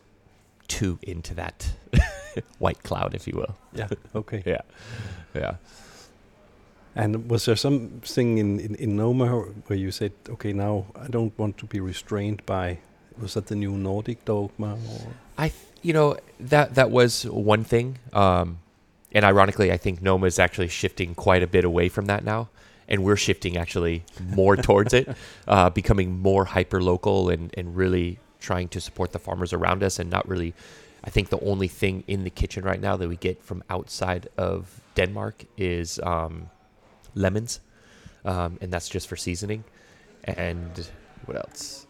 [0.70, 1.72] too into that
[2.58, 3.54] white cloud, if you will.
[3.74, 3.88] Yeah.
[4.14, 4.42] Okay.
[4.46, 4.62] Yeah,
[5.34, 5.54] yeah.
[6.96, 9.26] And was there something in, in, in Noma
[9.66, 12.78] where you said, okay, now I don't want to be restrained by,
[13.20, 14.72] was that the new Nordic dogma?
[14.72, 15.12] Or?
[15.38, 15.52] I,
[15.82, 17.98] you know, that that was one thing.
[18.12, 18.58] Um,
[19.12, 22.48] and ironically, I think Noma is actually shifting quite a bit away from that now,
[22.88, 25.08] and we're shifting actually more towards it,
[25.48, 29.98] uh, becoming more hyper local and and really trying to support the farmers around us,
[29.98, 30.54] and not really.
[31.02, 34.28] I think the only thing in the kitchen right now that we get from outside
[34.36, 36.50] of Denmark is um,
[37.14, 37.60] lemons,
[38.24, 39.64] um, and that's just for seasoning.
[40.24, 40.90] And
[41.24, 41.86] what else?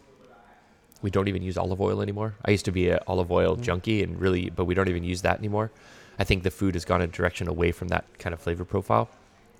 [1.01, 2.35] We don't even use olive oil anymore.
[2.45, 5.23] I used to be an olive oil junkie, and really, but we don't even use
[5.23, 5.71] that anymore.
[6.19, 9.09] I think the food has gone a direction away from that kind of flavor profile.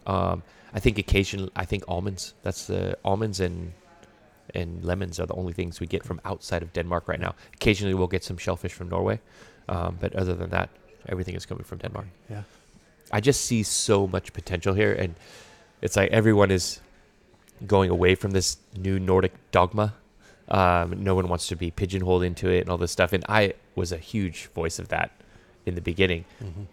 [0.06, 2.36] Um, I think occasionally, I think almonds.
[2.44, 3.74] That's the almonds and
[4.56, 7.36] and lemons are the only things we get from outside of Denmark right now.
[7.54, 9.20] Occasionally, we'll get some shellfish from Norway,
[9.70, 10.70] um, but other than that,
[11.08, 12.08] everything is coming from Denmark.
[12.30, 12.44] Yeah.
[13.12, 15.16] I just see so much potential here, and
[15.82, 16.80] it's like everyone is
[17.68, 19.94] going away from this new Nordic dogma.
[20.48, 23.54] Um, no one wants to be pigeonholed into it and all this stuff, and I
[23.76, 25.12] was a huge voice of that
[25.66, 26.26] in the beginning.
[26.44, 26.64] Mm-hmm.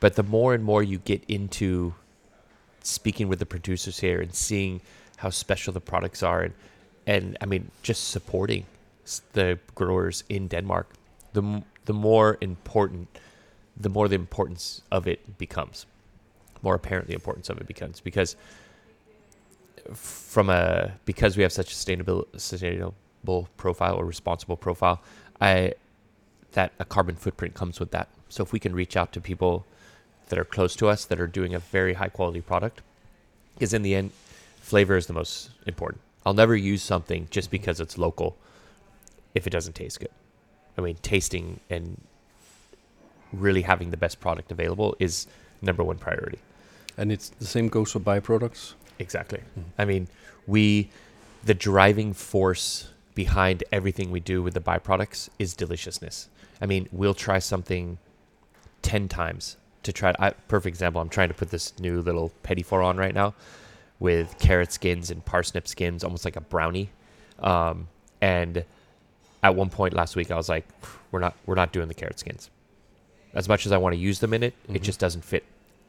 [0.00, 1.94] But the more and more you get into
[2.82, 4.80] speaking with the producers here and seeing
[5.16, 6.54] how special the products are, and
[7.08, 8.66] and I mean just supporting
[9.32, 10.86] the growers in Denmark,
[11.32, 13.08] the the more important,
[13.76, 15.86] the more the importance of it becomes,
[16.62, 18.36] more apparent the importance of it becomes because
[19.94, 25.00] from a because we have such a sustainable sustainable profile or responsible profile,
[25.40, 25.72] I
[26.52, 28.08] that a carbon footprint comes with that.
[28.28, 29.64] So if we can reach out to people
[30.28, 32.82] that are close to us that are doing a very high quality product,
[33.54, 34.12] because in the end,
[34.60, 36.02] flavor is the most important.
[36.28, 38.36] I'll never use something just because it's local
[39.34, 40.10] if it doesn't taste good.
[40.76, 42.02] I mean, tasting and
[43.32, 45.26] really having the best product available is
[45.62, 46.38] number one priority.
[46.98, 48.74] And it's the same goes for byproducts.
[48.98, 49.40] Exactly.
[49.58, 49.62] Mhm.
[49.78, 50.08] I mean,
[50.46, 50.90] we,
[51.44, 56.28] the driving force behind everything we do with the byproducts is deliciousness.
[56.60, 57.96] I mean, we'll try something
[58.82, 60.14] 10 times to try.
[60.18, 63.32] I, perfect example, I'm trying to put this new little petit four on right now
[64.00, 66.90] with carrot skins and parsnip skins, almost like a brownie.
[67.40, 67.88] Um,
[68.20, 68.64] and
[69.42, 70.66] at one point last week, I was like,
[71.10, 72.50] we're not, we're not doing the carrot skins.
[73.34, 74.82] As much as I want to use them in it, it Mhm.
[74.82, 75.44] just doesn't fit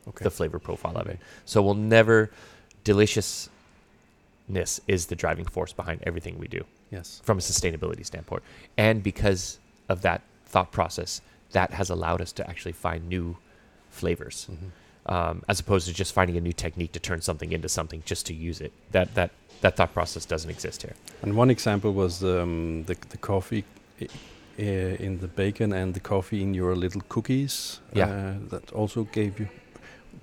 [0.07, 0.23] Okay.
[0.23, 1.19] the flavor profile of it.
[1.45, 2.31] So we'll never
[2.83, 3.49] deliciousness
[4.87, 7.21] is the driving force behind everything we do yes.
[7.23, 8.43] from a sustainability standpoint.
[8.77, 13.37] And because of that thought process, that has allowed us to actually find new
[13.89, 14.47] flavors.
[14.51, 14.69] Mhm.
[15.09, 18.27] Um, as opposed to just finding a new technique to turn something into something just
[18.27, 18.71] to use it.
[18.91, 20.93] That that that thought process doesn't exist here.
[21.23, 23.63] And one example was um, the the coffee
[24.01, 24.05] uh,
[25.05, 27.79] in the bacon and the coffee in your little cookies.
[27.93, 28.05] Yeah.
[28.05, 29.47] Uh, that also gave you.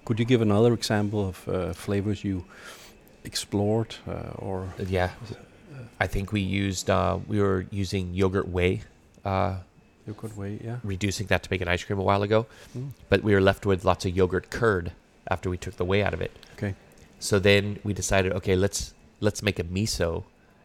[0.04, 2.44] Could you give another example of uh, flavors you
[3.24, 4.68] explored uh, or?
[4.88, 5.10] Yeah,
[6.00, 8.82] I think we used uh, we were using yogurt whey,
[10.06, 10.76] Yogurt way, yeah.
[10.84, 12.46] reducing that to make an ice cream a while ago.
[12.76, 12.90] Mm.
[13.08, 14.92] but we were left with lots of yogurt curd
[15.28, 16.30] after we took the whey out of it.
[16.54, 16.74] Okay.
[17.18, 20.24] So then we decided, okay, let's let's make a miso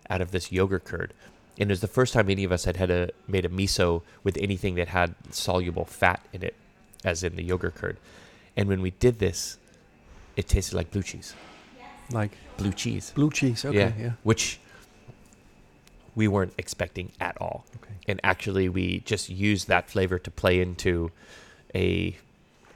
[0.10, 1.14] out of this yogurt curd.
[1.60, 4.04] And it was the first time any of us had had a made a miso
[4.24, 6.56] with anything that had soluble fat in it,
[7.04, 7.98] as in the yogurt curd.
[8.58, 9.58] And when we did this,
[10.36, 11.34] it tasted like blue cheese.
[12.12, 13.64] Like Blue cheese, blue cheese.
[13.66, 13.94] Okay, Yeah.
[13.98, 14.12] yeah.
[14.24, 14.60] which
[16.16, 17.94] we weren't expecting at all Okay.
[18.08, 21.12] and actually we just used that flavor to play into
[21.74, 22.18] a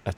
[0.05, 0.13] a,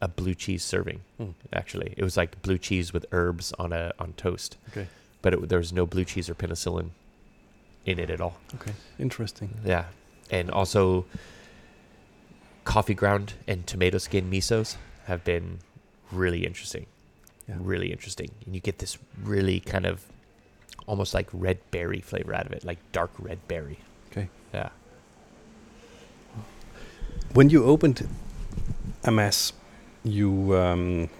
[0.00, 1.30] a blue cheese serving Hmm.
[1.52, 4.86] actually it was like blue cheese with herbs on a on toast Okay.
[5.22, 6.90] but it, there was no blue cheese or penicillin
[7.84, 8.72] in it at all Okay.
[8.98, 9.50] Interesting.
[9.64, 9.84] yeah
[10.30, 11.04] and also
[12.64, 15.58] coffee ground and tomato skin misos have been
[16.10, 16.86] really interesting
[17.48, 17.56] Yeah.
[17.60, 20.04] really interesting and you get this really kind of
[20.86, 23.78] almost like red berry flavor out of it like dark red berry
[24.10, 24.28] Okay.
[24.54, 24.68] yeah
[27.32, 28.08] when you opened
[29.04, 29.52] Amass,
[30.04, 31.10] you um,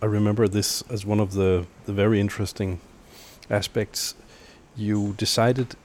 [0.00, 2.80] I remember this as one of the, the very interesting
[3.50, 4.14] aspects.
[4.76, 5.76] You decided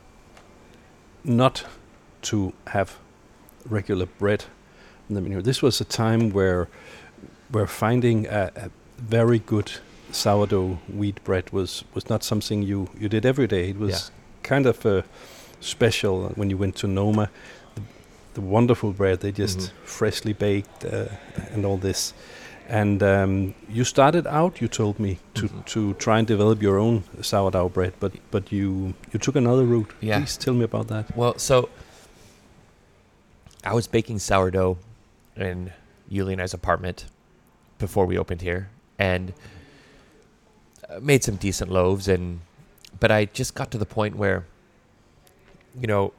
[1.24, 1.66] not
[2.24, 2.98] to have
[3.66, 4.46] regular bread.
[5.10, 5.42] in the menu.
[5.42, 6.68] This was a time where
[7.52, 9.72] where finding a, a very good
[10.12, 13.70] sourdough wheat bread was, was not something you, you did every day.
[13.70, 14.00] It was Yeah.
[14.44, 15.02] kind of uh,
[15.60, 17.30] special when you went to Noma.
[17.76, 17.82] The,
[18.36, 19.72] the wonderful bread they just Mhm.
[19.84, 21.06] freshly baked uh,
[21.54, 22.14] and all this.
[22.70, 25.66] And um, you started out, you told me, to, Mhm.
[25.66, 29.94] to try and develop your own sourdough bread, but but you you took another route.
[30.02, 30.18] Yeah.
[30.20, 31.06] Please tell me about that.
[31.16, 31.70] Well, so
[33.64, 34.78] I was baking sourdough
[35.36, 35.72] in
[36.12, 37.06] Yuli and I's apartment
[37.80, 38.68] before we opened here,
[39.00, 39.34] and
[41.02, 42.08] made some decent loaves.
[42.08, 42.42] And
[43.00, 44.46] but I just got to the point where,
[45.80, 46.14] you know,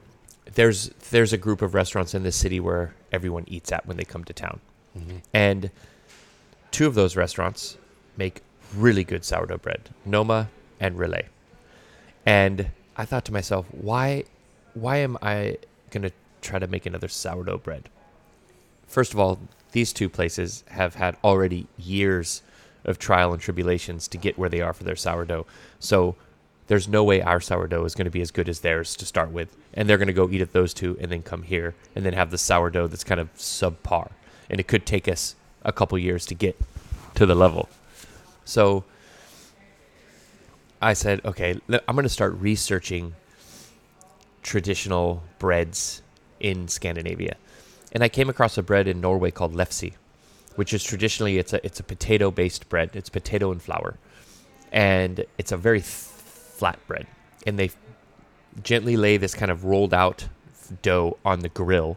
[0.54, 4.04] there's there's a group of restaurants in this city where everyone eats at when they
[4.04, 4.61] come to town,
[4.96, 5.18] mm-hmm.
[5.33, 5.70] and
[6.70, 7.76] two of those restaurants
[8.16, 8.42] make
[8.76, 10.50] really good sourdough bread, Noma
[10.81, 11.26] and Relæ.
[12.26, 14.24] And I thought to myself, why
[14.74, 15.59] why am I
[15.90, 17.88] going to try to make another sourdough bread?
[18.87, 19.38] First of all,
[19.72, 22.42] these two places have had already years
[22.84, 25.46] of trial and tribulations to get where they are for their sourdough.
[25.78, 26.16] So
[26.68, 29.30] there's no way our sourdough is going to be as good as theirs to start
[29.30, 29.56] with.
[29.74, 32.12] And they're going to go eat at those two and then come here and then
[32.12, 34.10] have the sourdough that's kind of subpar.
[34.50, 36.58] And it could take us a couple years to get
[37.14, 37.68] to the level.
[38.44, 38.84] So
[40.80, 43.14] I said, okay, I'm going to start researching
[44.42, 46.02] traditional breads
[46.40, 47.36] in Scandinavia.
[47.92, 49.94] And I came across a bread in Norway called lefse,
[50.56, 52.90] which is traditionally it's a it's a potato based bread.
[52.94, 53.96] It's potato and flour,
[54.72, 55.88] and it's a very th-
[56.58, 57.06] flat bread.
[57.46, 57.70] And they
[58.62, 60.28] gently lay this kind of rolled out
[60.82, 61.96] dough on the grill,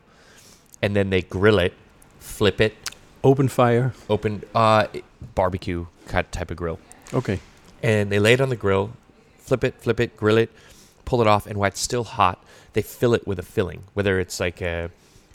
[0.82, 1.74] and then they grill it,
[2.20, 2.74] flip it,
[3.24, 3.94] Open fire.
[4.10, 4.88] open uh,
[5.36, 6.80] barbecue type of grill
[7.14, 7.40] Okay.
[7.84, 8.92] and they lay it on the grill,
[9.38, 10.50] flip it, flip it, grill it,
[11.06, 14.20] pull it off, and while it's still hot, they fill it with a filling, whether
[14.20, 14.90] it's like a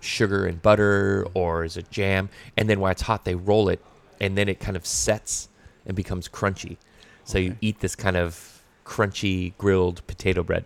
[0.07, 3.81] sugar and butter or is it jam, and then while it's hot, they roll it,
[4.21, 5.49] and then it kind of sets
[5.85, 6.77] and becomes crunchy.
[7.25, 10.65] So you eat this kind of crunchy grilled potato bread.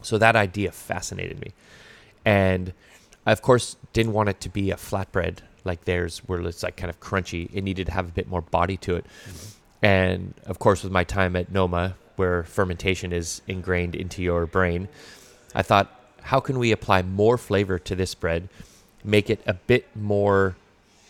[0.00, 1.52] So that idea fascinated me,
[2.24, 2.72] and
[3.26, 6.76] I of course didn't want it to be a flatbread like theirs, where it's like
[6.76, 7.48] kind of crunchy.
[7.52, 9.06] It needed to have a bit more body to it.
[9.28, 9.48] Mm-hmm.
[9.84, 14.88] And of course, with my time at Noma, where fermentation is ingrained into your brain,
[15.54, 18.48] I thought, how can we apply more flavor to this bread,
[19.04, 20.56] make it a bit more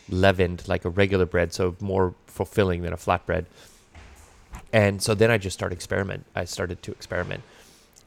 [0.08, 3.46] leavened like a regular bread, so more fulfilling than a flatbread?
[4.72, 6.24] And so then I just started experiment.
[6.34, 7.42] I started to experiment,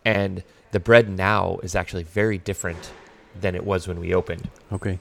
[0.03, 2.91] and the bread now is actually very different
[3.39, 4.97] than it was when we opened Okay.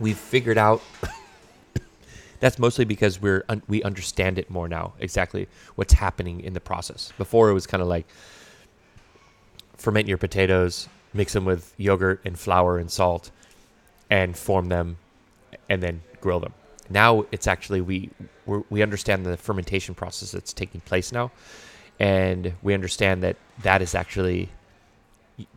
[0.00, 0.82] we've figured out
[2.40, 6.60] that's mostly because we're un- we understand it more now exactly what's happening in the
[6.60, 8.06] process before it was kind of like
[9.76, 13.30] ferment your potatoes mix them with yogurt and flour and salt
[14.10, 14.98] and form them
[15.68, 16.52] and then grill them.
[16.90, 18.10] Now it's actually we
[18.68, 21.30] we understand the fermentation process that's taking place now.
[21.98, 24.50] And we understand that that is actually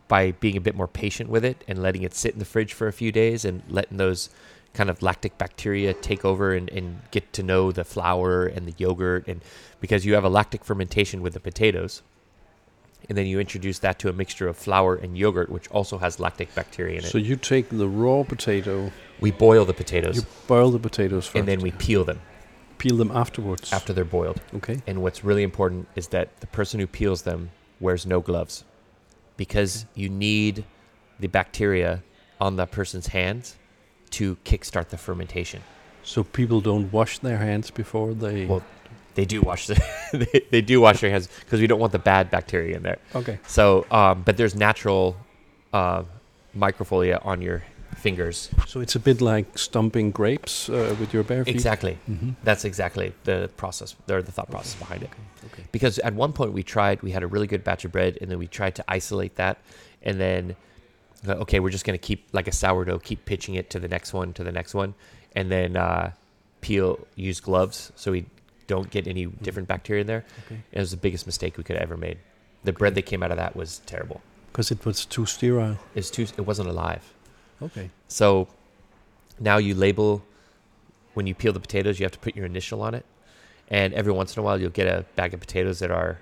[0.06, 2.72] by being a bit more patient with it and letting it sit in the fridge
[2.72, 4.30] for a few days and letting those
[4.72, 8.74] kind of lactic bacteria take over and, and get to know the flour and the
[8.78, 9.40] yogurt and
[9.80, 12.02] because you have a lactic fermentation with the potatoes
[13.08, 16.18] and then you introduce that to a mixture of flour and yogurt which also has
[16.20, 20.22] lactic bacteria in it So you take the raw potato, we boil the potatoes you
[20.46, 22.20] boil the potatoes first, and then we peel them
[22.78, 23.72] peel them afterwards.
[23.72, 24.80] after they're boiled Okay.
[24.86, 28.64] And what's really important is that the person who peels them wears no gloves
[29.36, 30.64] because you need
[31.20, 32.02] the bacteria
[32.40, 33.56] on that person's hands
[34.10, 35.62] to kickstart the fermentation.
[36.02, 38.46] So people don't wash their hands before they.
[38.46, 38.62] Well,
[39.18, 39.76] They do wash the,
[40.22, 42.98] they, they do wash their hands because we don't want the bad bacteria in there.
[43.20, 43.36] okay.
[43.48, 45.16] So, um, but there's natural
[45.72, 46.04] uh,
[46.56, 47.64] microflora on your
[47.96, 48.48] fingers.
[48.66, 51.54] So it's a bit like stomping grapes uh, with your bare feet.
[51.56, 51.94] Exactly.
[52.06, 55.10] hmm That's exactly the process, or the thought process behind it.
[55.46, 55.64] Okay.
[55.72, 58.26] because at one point we tried we had a really good batch of bread and
[58.30, 59.54] then we tried to isolate that
[60.02, 60.42] and then
[61.28, 63.88] uh, okay we're just going to keep like a sourdough keep pitching it to the
[63.88, 64.90] next one to the next one
[65.38, 66.10] and then uh,
[66.60, 68.26] peel use gloves so we
[68.68, 69.42] don't get any mm-hmm.
[69.44, 70.60] different bacteria in there Okay.
[70.72, 72.18] it was the biggest mistake we could have ever made
[72.64, 74.20] the bread that came out of that was terrible
[74.52, 75.76] Because it was too sterile.
[75.96, 77.04] it's too it wasn't alive
[77.60, 77.90] Okay.
[78.06, 78.46] so
[79.40, 80.22] now you label
[81.14, 83.04] when you peel the potatoes, you have to put your initial on it.
[83.68, 86.20] And every once in a while, you'll get a bag of potatoes that are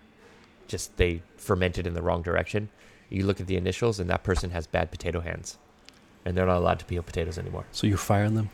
[0.69, 2.71] just they fermented in the wrong direction.
[3.11, 5.59] You look at the initials, and that person has bad potato hands.
[6.25, 7.67] and they're not allowed to peel potatoes anymore.
[7.73, 8.49] So you fire them.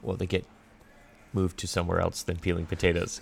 [0.00, 0.44] Well, they get
[1.34, 3.20] moved to somewhere else than peeling potatoes.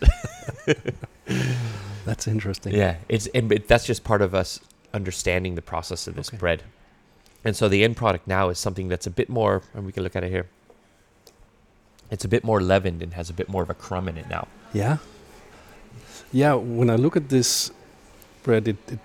[2.04, 2.74] That's interesting.
[2.74, 4.58] yeah, it's and but that's just part of us
[4.94, 6.36] understanding the process of this Okay.
[6.38, 6.62] bread.
[7.44, 10.02] And so the end product now is something that's a bit more, and we can
[10.02, 10.46] look at it here.
[12.10, 14.28] It's a bit more leavened and has a bit more of a crumb in it
[14.28, 14.48] now.
[14.72, 14.96] Yeah.
[16.32, 16.54] Yeah.
[16.54, 17.70] When I look at this
[18.42, 18.98] bread, it, it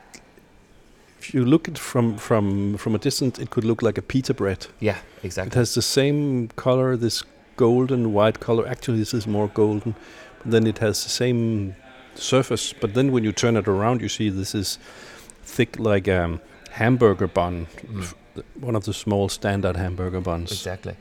[1.20, 4.34] if you look at from from from a distance, it could look like a pita
[4.34, 4.68] bread.
[4.80, 5.51] Yeah, exactly.
[5.51, 7.24] It has the same color, this
[7.56, 8.68] golden white color.
[8.68, 9.95] Actually, this is more golden.
[10.43, 11.76] Then it has the same
[12.16, 12.74] surface.
[12.74, 14.80] But then when you turn it around, you see this is
[15.43, 16.41] thick like a um,
[16.72, 17.68] hamburger bun.
[17.86, 18.14] Mm.
[18.60, 20.51] One of the small standard hamburger buns.
[20.51, 20.95] Exactly.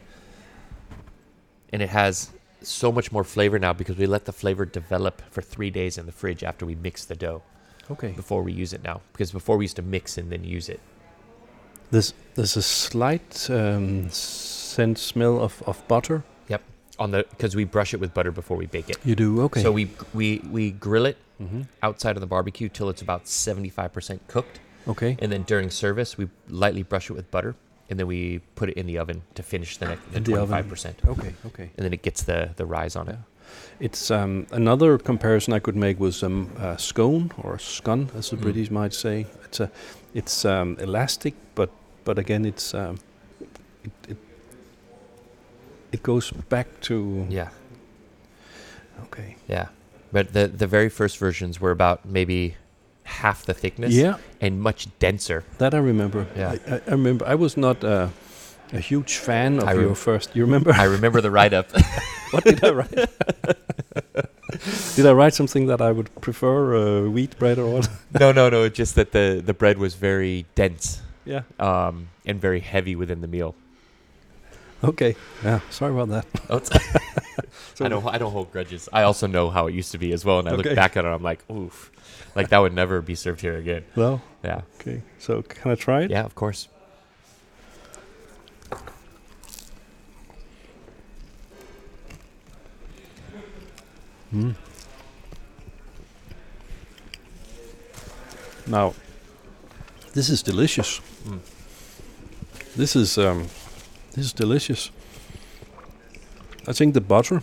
[1.72, 2.30] And it has
[2.62, 6.06] so much more flavor now because we let the flavor develop for three days in
[6.06, 7.42] the fridge after we mix the dough
[7.90, 8.12] Okay.
[8.12, 9.00] before we use it now.
[9.12, 10.80] Because before we used to mix and then use it.
[11.90, 16.24] There's there's a slight um, scent smell of, of butter.
[16.98, 18.98] On the because we brush it with butter before we bake it.
[19.04, 19.62] You do okay.
[19.62, 23.68] So we we we grill it hmm outside of the barbecue till it's about seventy
[23.68, 25.16] five percent cooked, Okay.
[25.20, 27.56] and then during service we lightly brush it with butter,
[27.90, 30.30] and then we put it in the oven to finish the next the In the
[30.32, 31.34] twenty five percent, Okay.
[31.46, 31.70] Okay.
[31.76, 33.18] and then it gets the the rise on it.
[33.80, 38.30] It's um, another comparison I could make was um, a scone or a scone, as
[38.30, 38.40] the Mm.
[38.42, 39.26] British might say.
[39.44, 39.70] It's a,
[40.14, 41.70] it's um, elastic, but
[42.04, 42.98] but again, it's um,
[43.84, 44.16] it, it
[45.94, 47.48] it goes back to Yeah.
[49.04, 49.36] okay.
[49.48, 49.66] Yeah,
[50.12, 52.56] but the the very first versions were about maybe
[53.04, 55.42] half the thickness Yeah, and much denser.
[55.58, 56.26] that I remember.
[56.36, 56.56] Yeah.
[56.66, 57.24] I, I, remember.
[57.26, 58.08] I was not uh,
[58.72, 60.34] a huge fan of I your first.
[60.36, 60.72] You remember?
[60.72, 61.66] I remember the write up.
[62.32, 63.10] what did I write?
[64.96, 67.88] did I write something that I would prefer uh, wheat bread or what?
[68.20, 68.68] no, no, no.
[68.68, 71.42] Just that the the bread was very dense yeah.
[71.58, 73.54] um, and very heavy within the meal.
[74.84, 75.16] Okay.
[75.42, 75.60] Yeah.
[75.70, 76.26] Sorry about that.
[76.50, 76.70] Oh, it's-
[77.80, 78.88] I don't I don't hold grudges.
[78.92, 80.68] I also know how it used to be as well, and I Okay.
[80.68, 81.90] look back at it, I'm like, oof,
[82.36, 83.84] like that would never be served here again.
[83.96, 84.22] Well.
[84.44, 85.02] Yeah, Okay.
[85.18, 86.10] So can I try it?
[86.10, 86.68] yeah, of course.
[94.34, 94.54] Mm.
[98.66, 98.94] Now,
[100.12, 101.00] this is delicious.
[101.26, 101.38] Mm.
[102.76, 103.46] This is um,
[104.14, 104.90] this is delicious.
[106.66, 107.42] I think the butter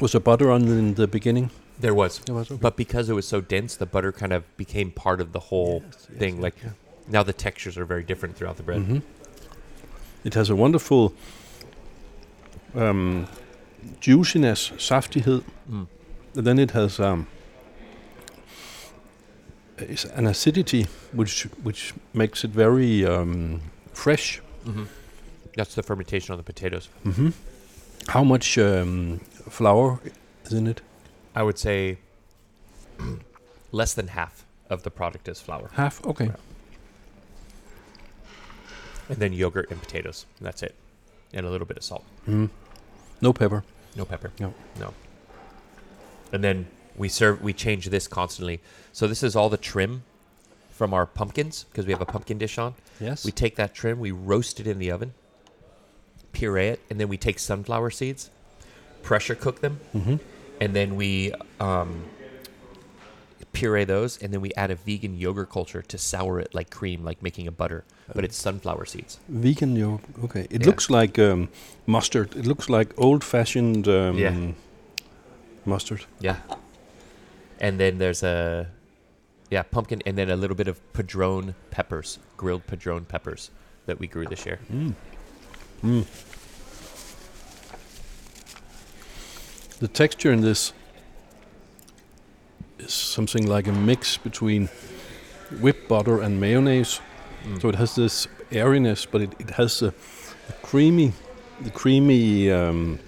[0.00, 1.50] was a butter on in the beginning.
[1.80, 2.60] There was, It was okay.
[2.60, 5.82] but because it was so dense, the butter kind of became part of the whole
[5.86, 6.34] Yes, yes, thing.
[6.34, 6.70] yes, like yeah.
[7.08, 8.80] now, the textures are very different throughout the bread.
[8.82, 9.02] Mhm.
[10.24, 11.14] It has a wonderful
[12.74, 13.26] um,
[14.00, 15.86] juiciness, saftighed, Mm.
[16.34, 17.26] and then it has um,
[20.14, 23.60] an acidity which which makes it very um,
[23.92, 24.40] fresh.
[24.64, 24.84] hmm
[25.58, 26.88] That's the fermentation on the potatoes.
[27.04, 27.30] Mm-hmm.
[28.06, 29.18] How much um,
[29.50, 29.98] flour
[30.44, 30.80] is in it?
[31.34, 31.98] I would say
[33.72, 36.06] less than half of the product is flour, Half.
[36.06, 36.26] Okay.
[36.26, 36.36] Yeah.
[39.08, 40.26] and then yogurt and potatoes.
[40.40, 40.76] That's it,
[41.34, 42.04] and a little bit of salt.
[42.28, 42.50] Mm.
[43.20, 43.64] No pepper.
[43.96, 44.30] No pepper.
[44.38, 44.54] No.
[44.78, 44.94] No.
[46.32, 47.42] And then we serve.
[47.42, 48.60] We change this constantly.
[48.92, 50.04] So this is all the trim
[50.70, 52.74] from our pumpkins because we have a pumpkin dish on.
[53.00, 53.24] Yes.
[53.24, 55.14] We take that trim, we roast it in the oven,
[56.32, 58.30] puree it, and then we take sunflower seeds,
[59.02, 60.16] pressure cook them, mm-hmm.
[60.60, 62.04] and then we um,
[63.52, 67.04] puree those, and then we add a vegan yogurt culture to sour it like cream,
[67.04, 69.18] like making a butter, but it's sunflower seeds.
[69.28, 70.04] Vegan yogurt.
[70.24, 70.46] Okay.
[70.50, 70.66] It Yeah.
[70.66, 71.48] looks like um,
[71.86, 72.36] mustard.
[72.36, 74.52] It looks like old-fashioned um, Yeah.
[75.64, 76.04] mustard.
[76.20, 76.36] Yeah.
[77.60, 78.68] And then there's a
[79.50, 83.50] yeah pumpkin, and then a little bit of padrón peppers, grilled padrón peppers
[83.86, 84.58] that we grew this year.
[84.70, 84.94] Mm.
[85.82, 86.06] Mm.
[89.78, 90.72] The texture in this
[92.78, 94.68] is something like a mix between
[95.60, 97.00] whipped butter and mayonnaise.
[97.44, 97.62] Mm.
[97.62, 99.94] So it has this airiness, but it, it has the,
[100.46, 101.12] the creamy,
[101.60, 102.98] the creamy um,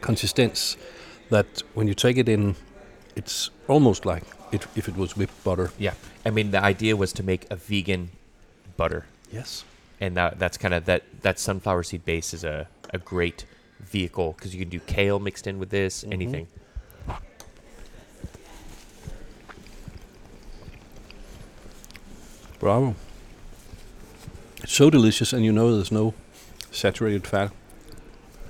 [0.00, 0.76] consistence
[1.28, 2.56] that when you take it in,
[3.14, 4.22] it's almost like
[4.52, 5.70] it, if it was whipped butter.
[5.78, 5.94] Yeah,
[6.24, 8.10] I mean the idea was to make a vegan
[8.76, 9.64] butter, Yes.
[10.00, 13.44] And that, that's kind of that that sunflower seed base is a, a great
[13.80, 16.12] vehicle because you can do kale mixed in with this, Mhm.
[16.12, 16.46] anything.
[22.58, 22.94] Bravo.
[24.62, 26.14] It's so delicious, and you know there's no
[26.70, 27.50] saturated fat.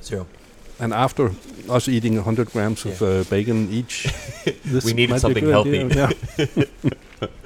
[0.02, 0.26] Zero.
[0.80, 1.32] And after
[1.68, 4.04] us eating 100 grams of uh, bacon each,
[4.64, 5.88] this We needed might be a something healthy.
[5.94, 7.28] yeah.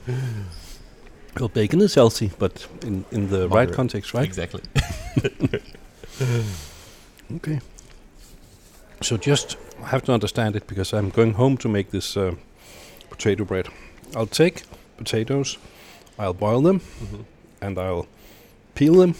[1.39, 4.25] Well, bacon is healthy, but in, in the right context, right?
[4.25, 4.63] Exactly.
[7.37, 7.61] Okay.
[9.01, 12.35] So just I have to understand it because I'm going home to make this uh,
[13.11, 13.69] potato bread.
[14.15, 14.63] I'll take
[14.97, 15.59] potatoes,
[16.19, 17.23] I'll boil them, hmm
[17.61, 18.07] and I'll
[18.75, 19.15] peel them,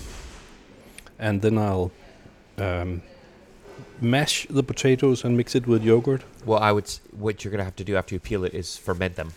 [1.19, 1.91] and then I'll
[2.59, 3.01] um,
[4.01, 6.85] mash the potatoes and mix it with yogurt, Well, I would.
[6.85, 9.33] S- what you're gonna have to do after you peel it is ferment them.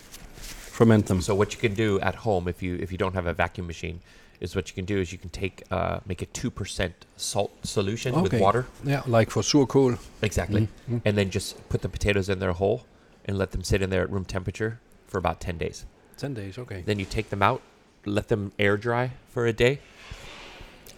[0.78, 1.22] Ferment them.
[1.22, 3.68] So what you can do at home, if you if you don't have a vacuum
[3.74, 3.98] machine,
[4.40, 7.52] is what you can do is you can take uh, make a two percent salt
[7.76, 8.64] solution with water.
[8.94, 9.98] yeah, like for surkål.
[10.22, 10.68] Exactly.
[10.90, 11.02] Mhm.
[11.06, 12.80] And then just put the potatoes in there whole,
[13.26, 14.72] and let them sit in there at room temperature
[15.08, 15.86] for about ten days.
[16.18, 16.84] Ten days, okay.
[16.86, 17.62] Then you take them out,
[18.06, 19.80] let them air dry for a day.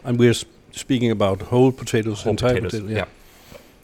[0.04, 2.96] And we're s- speaking about whole potatoes, Whole entire potatoes, potato.
[3.00, 3.06] Yeah.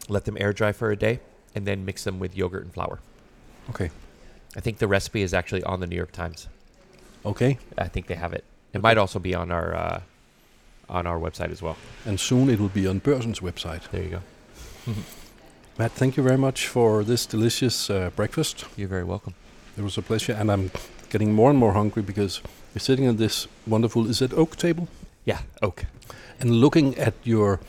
[0.07, 1.19] Let them air dry for a day,
[1.55, 2.99] and then mix them with yogurt and flour.
[3.71, 3.89] Okay.
[4.55, 6.47] I think the recipe is actually on the New York Times.
[7.25, 7.57] Okay.
[7.77, 8.43] I think they have it.
[8.73, 10.01] It might also be on our uh,
[10.89, 11.77] on our website as well.
[12.05, 13.89] And soon it will be on Børsen's website.
[13.91, 14.21] There you go.
[15.77, 18.65] Matt, thank you very much for this delicious uh, breakfast.
[18.77, 19.33] You're very welcome.
[19.77, 20.71] It was a pleasure, and I'm
[21.09, 22.41] getting more and more hungry because
[22.73, 24.87] we're sitting at this wonderful, is it oak table?
[25.25, 25.85] Yeah, oak.
[26.39, 27.59] And looking at your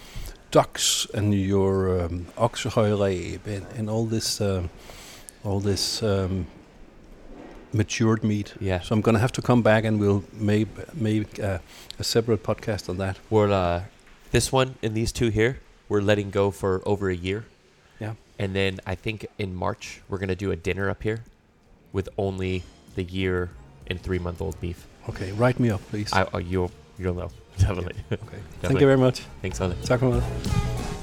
[0.51, 4.71] ducks and your um, and, and all this, um,
[5.43, 6.47] all this um,
[7.77, 8.55] matured meat.
[8.61, 8.81] Yeah.
[8.81, 11.59] So I'm going to have to come back and we'll make, make uh,
[11.99, 13.19] a separate podcast on that.
[13.31, 13.85] We're uh,
[14.31, 15.61] this one and these two here.
[15.89, 17.45] We're letting go for over a year.
[18.01, 18.15] Yeah.
[18.39, 21.23] And then I think in March we're gonna do a dinner up here,
[21.93, 22.63] with only
[22.95, 23.51] the year
[23.87, 24.87] and three month old beef.
[25.09, 26.13] Okay, write me up, please.
[26.13, 27.95] I, oh, you'll you'll know definitely.
[28.13, 28.39] okay.
[28.61, 29.21] Thank you very much.
[29.41, 29.59] Thanks.
[29.59, 30.96] Tak for meget.